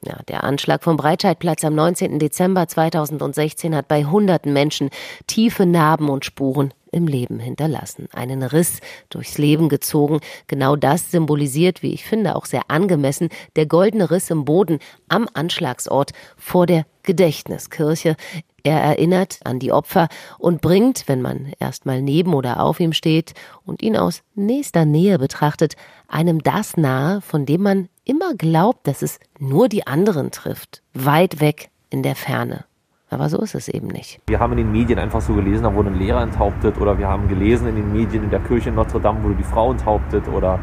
Ja, 0.05 0.17
der 0.27 0.43
Anschlag 0.43 0.83
vom 0.83 0.97
Breitscheidplatz 0.97 1.63
am 1.63 1.75
19. 1.75 2.19
Dezember 2.19 2.67
2016 2.67 3.73
hat 3.73 3.87
bei 3.87 4.03
hunderten 4.03 4.51
Menschen 4.51 4.89
tiefe 5.27 5.65
Narben 5.65 6.09
und 6.09 6.25
Spuren 6.25 6.73
im 6.91 7.07
Leben 7.07 7.39
hinterlassen. 7.39 8.09
Einen 8.11 8.43
Riss 8.43 8.79
durchs 9.09 9.37
Leben 9.37 9.69
gezogen. 9.69 10.19
Genau 10.47 10.75
das 10.75 11.09
symbolisiert, 11.09 11.83
wie 11.83 11.93
ich 11.93 12.03
finde, 12.03 12.35
auch 12.35 12.45
sehr 12.45 12.69
angemessen, 12.69 13.29
der 13.55 13.65
goldene 13.65 14.11
Riss 14.11 14.29
im 14.29 14.43
Boden 14.43 14.79
am 15.07 15.27
Anschlagsort 15.33 16.11
vor 16.35 16.65
der 16.65 16.85
Gedächtniskirche. 17.03 18.15
Er 18.65 18.79
erinnert 18.79 19.39
an 19.43 19.59
die 19.59 19.73
Opfer 19.73 20.07
und 20.39 20.61
bringt, 20.61 21.03
wenn 21.07 21.21
man 21.21 21.51
erstmal 21.59 22.01
neben 22.01 22.33
oder 22.33 22.61
auf 22.61 22.79
ihm 22.79 22.93
steht 22.93 23.33
und 23.65 23.81
ihn 23.81 23.97
aus 23.97 24.23
nächster 24.35 24.85
Nähe 24.85 25.19
betrachtet, 25.19 25.75
einem 26.07 26.41
das 26.41 26.77
nahe, 26.77 27.19
von 27.19 27.45
dem 27.45 27.61
man 27.61 27.89
immer 28.05 28.33
glaubt, 28.35 28.87
dass 28.87 29.01
es 29.01 29.19
nur 29.37 29.67
die 29.67 29.85
anderen 29.85 30.31
trifft, 30.31 30.81
weit 30.93 31.41
weg 31.41 31.71
in 31.89 32.03
der 32.03 32.15
Ferne. 32.15 32.63
Aber 33.09 33.27
so 33.27 33.39
ist 33.39 33.53
es 33.53 33.67
eben 33.67 33.87
nicht. 33.87 34.21
Wir 34.27 34.39
haben 34.39 34.53
in 34.53 34.59
den 34.59 34.71
Medien 34.71 34.97
einfach 34.97 35.21
so 35.21 35.33
gelesen, 35.33 35.63
da 35.63 35.75
wurde 35.75 35.89
ein 35.89 35.99
Lehrer 35.99 36.23
enthauptet 36.23 36.79
oder 36.79 36.97
wir 36.97 37.07
haben 37.09 37.27
gelesen 37.27 37.67
in 37.67 37.75
den 37.75 37.91
Medien, 37.91 38.23
in 38.23 38.29
der 38.29 38.39
Kirche 38.39 38.69
in 38.69 38.75
Notre 38.75 39.01
Dame 39.01 39.21
wurde 39.23 39.35
die 39.35 39.43
Frau 39.43 39.71
enthauptet 39.71 40.27
oder 40.29 40.57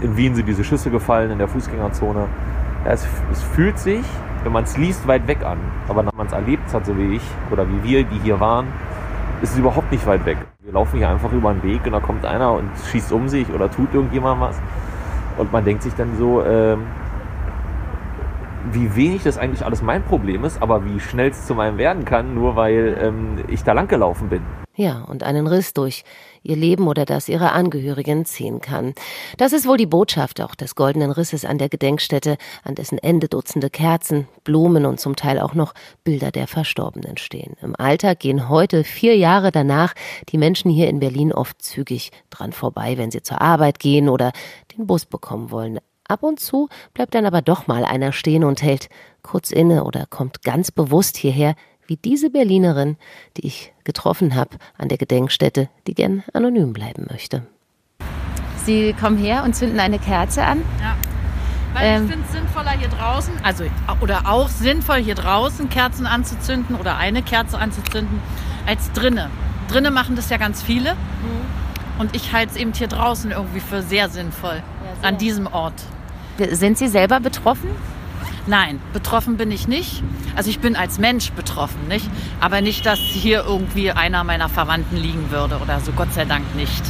in 0.00 0.16
Wien 0.16 0.36
sind 0.36 0.46
diese 0.46 0.62
Schüsse 0.62 0.90
gefallen 0.90 1.32
in 1.32 1.38
der 1.38 1.48
Fußgängerzone. 1.48 2.28
Es, 2.84 3.06
es, 3.30 3.42
fühlt 3.42 3.78
sich, 3.78 4.04
wenn 4.42 4.52
man 4.52 4.64
es 4.64 4.76
liest, 4.76 5.06
weit 5.06 5.26
weg 5.26 5.44
an. 5.44 5.58
Aber 5.88 6.04
wenn 6.04 6.16
man 6.16 6.26
es 6.26 6.32
erlebt 6.32 6.72
hat, 6.72 6.86
so 6.86 6.96
wie 6.96 7.16
ich 7.16 7.22
oder 7.50 7.66
wie 7.68 7.82
wir, 7.82 8.04
die 8.04 8.18
hier 8.20 8.40
waren, 8.40 8.66
ist 9.42 9.52
es 9.52 9.58
überhaupt 9.58 9.92
nicht 9.92 10.06
weit 10.06 10.24
weg. 10.24 10.38
Wir 10.62 10.72
laufen 10.72 10.98
hier 10.98 11.08
einfach 11.08 11.32
über 11.32 11.50
einen 11.50 11.62
Weg 11.62 11.84
und 11.84 11.92
da 11.92 12.00
kommt 12.00 12.24
einer 12.24 12.52
und 12.52 12.70
schießt 12.90 13.12
um 13.12 13.28
sich 13.28 13.48
oder 13.52 13.70
tut 13.70 13.92
irgendjemand 13.92 14.40
was. 14.40 14.60
Und 15.36 15.52
man 15.52 15.64
denkt 15.64 15.82
sich 15.82 15.94
dann 15.94 16.16
so, 16.16 16.42
äh, 16.42 16.76
wie 18.72 18.94
wenig 18.94 19.22
das 19.22 19.38
eigentlich 19.38 19.64
alles 19.64 19.82
mein 19.82 20.02
Problem 20.02 20.44
ist, 20.44 20.62
aber 20.62 20.84
wie 20.84 21.00
schnell 21.00 21.30
es 21.30 21.46
zu 21.46 21.54
meinem 21.54 21.78
werden 21.78 22.04
kann, 22.04 22.34
nur 22.34 22.56
weil 22.56 22.98
ähm, 23.00 23.44
ich 23.48 23.62
da 23.64 23.72
lang 23.72 23.88
gelaufen 23.88 24.28
bin. 24.28 24.42
Ja, 24.80 25.02
und 25.02 25.24
einen 25.24 25.46
Riss 25.46 25.74
durch 25.74 26.04
ihr 26.42 26.56
Leben 26.56 26.88
oder 26.88 27.04
das 27.04 27.28
ihrer 27.28 27.52
Angehörigen 27.52 28.24
ziehen 28.24 28.62
kann. 28.62 28.94
Das 29.36 29.52
ist 29.52 29.68
wohl 29.68 29.76
die 29.76 29.84
Botschaft 29.84 30.40
auch 30.40 30.54
des 30.54 30.74
goldenen 30.74 31.10
Risses 31.10 31.44
an 31.44 31.58
der 31.58 31.68
Gedenkstätte, 31.68 32.38
an 32.64 32.76
dessen 32.76 32.96
Ende 32.96 33.28
Dutzende 33.28 33.68
Kerzen, 33.68 34.26
Blumen 34.42 34.86
und 34.86 34.98
zum 34.98 35.16
Teil 35.16 35.38
auch 35.38 35.52
noch 35.52 35.74
Bilder 36.02 36.30
der 36.30 36.46
Verstorbenen 36.46 37.18
stehen. 37.18 37.58
Im 37.60 37.76
Alltag 37.76 38.20
gehen 38.20 38.48
heute, 38.48 38.82
vier 38.82 39.18
Jahre 39.18 39.52
danach, 39.52 39.92
die 40.30 40.38
Menschen 40.38 40.70
hier 40.70 40.88
in 40.88 40.98
Berlin 40.98 41.30
oft 41.30 41.60
zügig 41.60 42.10
dran 42.30 42.52
vorbei, 42.52 42.96
wenn 42.96 43.10
sie 43.10 43.20
zur 43.20 43.42
Arbeit 43.42 43.80
gehen 43.80 44.08
oder 44.08 44.32
den 44.78 44.86
Bus 44.86 45.04
bekommen 45.04 45.50
wollen. 45.50 45.78
Ab 46.08 46.22
und 46.22 46.40
zu 46.40 46.70
bleibt 46.94 47.14
dann 47.14 47.26
aber 47.26 47.42
doch 47.42 47.66
mal 47.66 47.84
einer 47.84 48.12
stehen 48.12 48.44
und 48.44 48.62
hält 48.62 48.88
kurz 49.22 49.50
inne 49.50 49.84
oder 49.84 50.06
kommt 50.08 50.42
ganz 50.42 50.70
bewusst 50.70 51.18
hierher, 51.18 51.54
wie 51.90 51.96
diese 51.96 52.30
Berlinerin, 52.30 52.96
die 53.36 53.48
ich 53.48 53.72
getroffen 53.82 54.36
habe 54.36 54.56
an 54.78 54.88
der 54.88 54.96
Gedenkstätte, 54.96 55.68
die 55.88 55.94
gern 55.94 56.22
anonym 56.32 56.72
bleiben 56.72 57.08
möchte. 57.10 57.42
Sie 58.64 58.92
kommen 58.92 59.18
her 59.18 59.42
und 59.42 59.56
zünden 59.56 59.80
eine 59.80 59.98
Kerze 59.98 60.44
an. 60.44 60.62
Ja. 60.80 60.96
Weil 61.74 61.86
ähm, 61.86 62.04
ich 62.04 62.10
finde 62.12 62.26
es 62.26 62.32
sinnvoller 62.32 62.70
hier 62.70 62.88
draußen, 62.88 63.32
also 63.42 63.64
oder 64.00 64.30
auch 64.30 64.48
sinnvoll 64.48 64.98
hier 64.98 65.16
draußen 65.16 65.68
Kerzen 65.68 66.06
anzuzünden 66.06 66.76
oder 66.76 66.96
eine 66.96 67.22
Kerze 67.22 67.58
anzuzünden, 67.58 68.20
als 68.66 68.92
drinnen. 68.92 69.28
Drinnen 69.68 69.92
machen 69.92 70.14
das 70.14 70.30
ja 70.30 70.36
ganz 70.36 70.62
viele. 70.62 70.94
Mhm. 70.94 71.98
Und 72.00 72.14
ich 72.14 72.32
halte 72.32 72.52
es 72.52 72.56
eben 72.56 72.72
hier 72.72 72.86
draußen 72.86 73.32
irgendwie 73.32 73.60
für 73.60 73.82
sehr 73.82 74.08
sinnvoll 74.08 74.62
ja, 74.84 74.96
sehr. 75.00 75.08
an 75.08 75.18
diesem 75.18 75.48
Ort. 75.48 75.74
Sind 76.38 76.78
Sie 76.78 76.86
selber 76.86 77.18
betroffen? 77.18 77.70
Nein, 78.46 78.80
betroffen 78.92 79.36
bin 79.36 79.50
ich 79.50 79.68
nicht. 79.68 80.02
Also 80.34 80.50
ich 80.50 80.60
bin 80.60 80.76
als 80.76 80.98
Mensch 80.98 81.32
betroffen, 81.32 81.88
nicht? 81.88 82.08
Aber 82.40 82.60
nicht, 82.60 82.86
dass 82.86 82.98
hier 82.98 83.44
irgendwie 83.46 83.92
einer 83.92 84.24
meiner 84.24 84.48
Verwandten 84.48 84.96
liegen 84.96 85.30
würde 85.30 85.58
oder 85.58 85.80
so, 85.80 85.92
Gott 85.92 86.12
sei 86.12 86.24
Dank 86.24 86.54
nicht. 86.54 86.82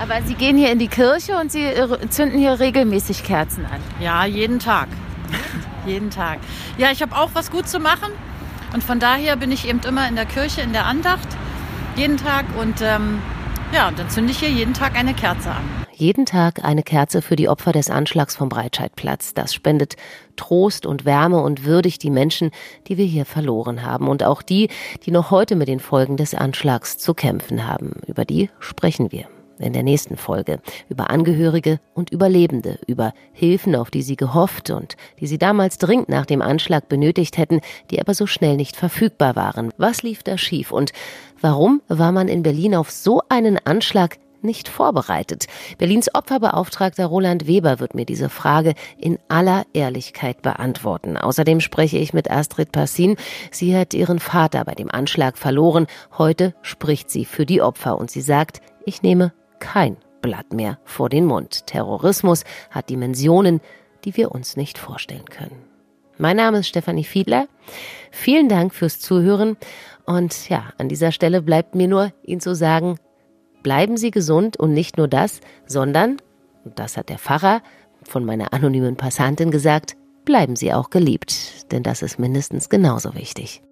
Aber 0.00 0.22
Sie 0.22 0.34
gehen 0.34 0.56
hier 0.56 0.72
in 0.72 0.78
die 0.78 0.88
Kirche 0.88 1.36
und 1.36 1.52
Sie 1.52 1.66
zünden 2.08 2.38
hier 2.38 2.58
regelmäßig 2.58 3.22
Kerzen 3.22 3.66
an? 3.66 3.80
Ja, 4.00 4.24
jeden 4.24 4.58
Tag. 4.58 4.88
jeden 5.86 6.10
Tag. 6.10 6.38
Ja, 6.78 6.90
ich 6.90 7.02
habe 7.02 7.16
auch 7.16 7.30
was 7.34 7.50
gut 7.50 7.68
zu 7.68 7.80
machen. 7.80 8.10
Und 8.72 8.84
von 8.84 9.00
daher 9.00 9.36
bin 9.36 9.50
ich 9.52 9.68
eben 9.68 9.80
immer 9.80 10.08
in 10.08 10.16
der 10.16 10.26
Kirche, 10.26 10.60
in 10.60 10.72
der 10.72 10.86
Andacht, 10.86 11.28
jeden 11.96 12.16
Tag. 12.16 12.44
Und 12.58 12.80
ähm, 12.82 13.18
ja, 13.74 13.88
und 13.88 13.98
dann 13.98 14.08
zünde 14.08 14.30
ich 14.30 14.38
hier 14.38 14.50
jeden 14.50 14.74
Tag 14.74 14.96
eine 14.96 15.12
Kerze 15.12 15.50
an 15.50 15.79
jeden 16.00 16.26
Tag 16.26 16.64
eine 16.64 16.82
Kerze 16.82 17.22
für 17.22 17.36
die 17.36 17.48
Opfer 17.48 17.72
des 17.72 17.90
Anschlags 17.90 18.34
vom 18.34 18.48
Breitscheidplatz. 18.48 19.34
Das 19.34 19.52
spendet 19.52 19.96
Trost 20.36 20.86
und 20.86 21.04
Wärme 21.04 21.42
und 21.42 21.64
würdigt 21.64 22.02
die 22.02 22.10
Menschen, 22.10 22.50
die 22.88 22.96
wir 22.96 23.04
hier 23.04 23.26
verloren 23.26 23.84
haben 23.84 24.08
und 24.08 24.22
auch 24.22 24.42
die, 24.42 24.68
die 25.04 25.10
noch 25.10 25.30
heute 25.30 25.56
mit 25.56 25.68
den 25.68 25.80
Folgen 25.80 26.16
des 26.16 26.34
Anschlags 26.34 26.96
zu 26.98 27.14
kämpfen 27.14 27.66
haben. 27.66 27.92
Über 28.06 28.24
die 28.24 28.48
sprechen 28.58 29.12
wir 29.12 29.26
in 29.58 29.74
der 29.74 29.82
nächsten 29.82 30.16
Folge 30.16 30.60
über 30.88 31.10
Angehörige 31.10 31.80
und 31.94 32.10
Überlebende, 32.10 32.78
über 32.86 33.12
Hilfen, 33.32 33.76
auf 33.76 33.90
die 33.90 34.02
sie 34.02 34.16
gehofft 34.16 34.70
und 34.70 34.96
die 35.20 35.26
sie 35.26 35.36
damals 35.36 35.76
dringend 35.76 36.08
nach 36.08 36.24
dem 36.24 36.40
Anschlag 36.40 36.88
benötigt 36.88 37.36
hätten, 37.36 37.60
die 37.90 38.00
aber 38.00 38.14
so 38.14 38.26
schnell 38.26 38.56
nicht 38.56 38.76
verfügbar 38.76 39.36
waren. 39.36 39.70
Was 39.76 40.02
lief 40.02 40.22
da 40.22 40.38
schief 40.38 40.72
und 40.72 40.92
warum 41.40 41.82
war 41.88 42.10
man 42.10 42.28
in 42.28 42.42
Berlin 42.42 42.74
auf 42.74 42.90
so 42.90 43.20
einen 43.28 43.58
Anschlag 43.64 44.16
nicht 44.42 44.68
vorbereitet? 44.68 45.46
Berlins 45.78 46.14
Opferbeauftragter 46.14 47.06
Roland 47.06 47.46
Weber 47.46 47.80
wird 47.80 47.94
mir 47.94 48.04
diese 48.04 48.28
Frage 48.28 48.74
in 48.98 49.18
aller 49.28 49.64
Ehrlichkeit 49.72 50.42
beantworten. 50.42 51.16
Außerdem 51.16 51.60
spreche 51.60 51.98
ich 51.98 52.12
mit 52.12 52.30
Astrid 52.30 52.72
Passin. 52.72 53.16
Sie 53.50 53.76
hat 53.76 53.94
ihren 53.94 54.18
Vater 54.18 54.64
bei 54.64 54.74
dem 54.74 54.90
Anschlag 54.90 55.38
verloren. 55.38 55.86
Heute 56.16 56.54
spricht 56.62 57.10
sie 57.10 57.24
für 57.24 57.46
die 57.46 57.62
Opfer 57.62 57.98
und 57.98 58.10
sie 58.10 58.22
sagt, 58.22 58.60
ich 58.84 59.02
nehme 59.02 59.32
kein 59.58 59.96
Blatt 60.22 60.52
mehr 60.52 60.78
vor 60.84 61.08
den 61.08 61.24
Mund. 61.24 61.66
Terrorismus 61.66 62.44
hat 62.70 62.90
Dimensionen, 62.90 63.60
die 64.04 64.16
wir 64.16 64.32
uns 64.32 64.56
nicht 64.56 64.78
vorstellen 64.78 65.26
können. 65.26 65.70
Mein 66.18 66.36
Name 66.36 66.58
ist 66.58 66.68
Stefanie 66.68 67.04
Fiedler. 67.04 67.48
Vielen 68.10 68.48
Dank 68.48 68.74
fürs 68.74 69.00
Zuhören. 69.00 69.56
Und 70.04 70.50
ja, 70.50 70.64
an 70.76 70.88
dieser 70.88 71.12
Stelle 71.12 71.40
bleibt 71.40 71.74
mir 71.74 71.88
nur, 71.88 72.12
Ihnen 72.22 72.40
zu 72.40 72.54
sagen, 72.54 72.98
bleiben 73.62 73.96
Sie 73.96 74.10
gesund 74.10 74.56
und 74.56 74.72
nicht 74.72 74.96
nur 74.96 75.08
das, 75.08 75.40
sondern, 75.66 76.16
und 76.64 76.78
das 76.78 76.96
hat 76.96 77.08
der 77.08 77.18
Pfarrer 77.18 77.62
von 78.02 78.24
meiner 78.24 78.52
anonymen 78.52 78.96
Passantin 78.96 79.50
gesagt, 79.50 79.96
bleiben 80.24 80.56
Sie 80.56 80.72
auch 80.72 80.90
geliebt, 80.90 81.70
denn 81.72 81.82
das 81.82 82.02
ist 82.02 82.18
mindestens 82.18 82.68
genauso 82.68 83.14
wichtig. 83.14 83.62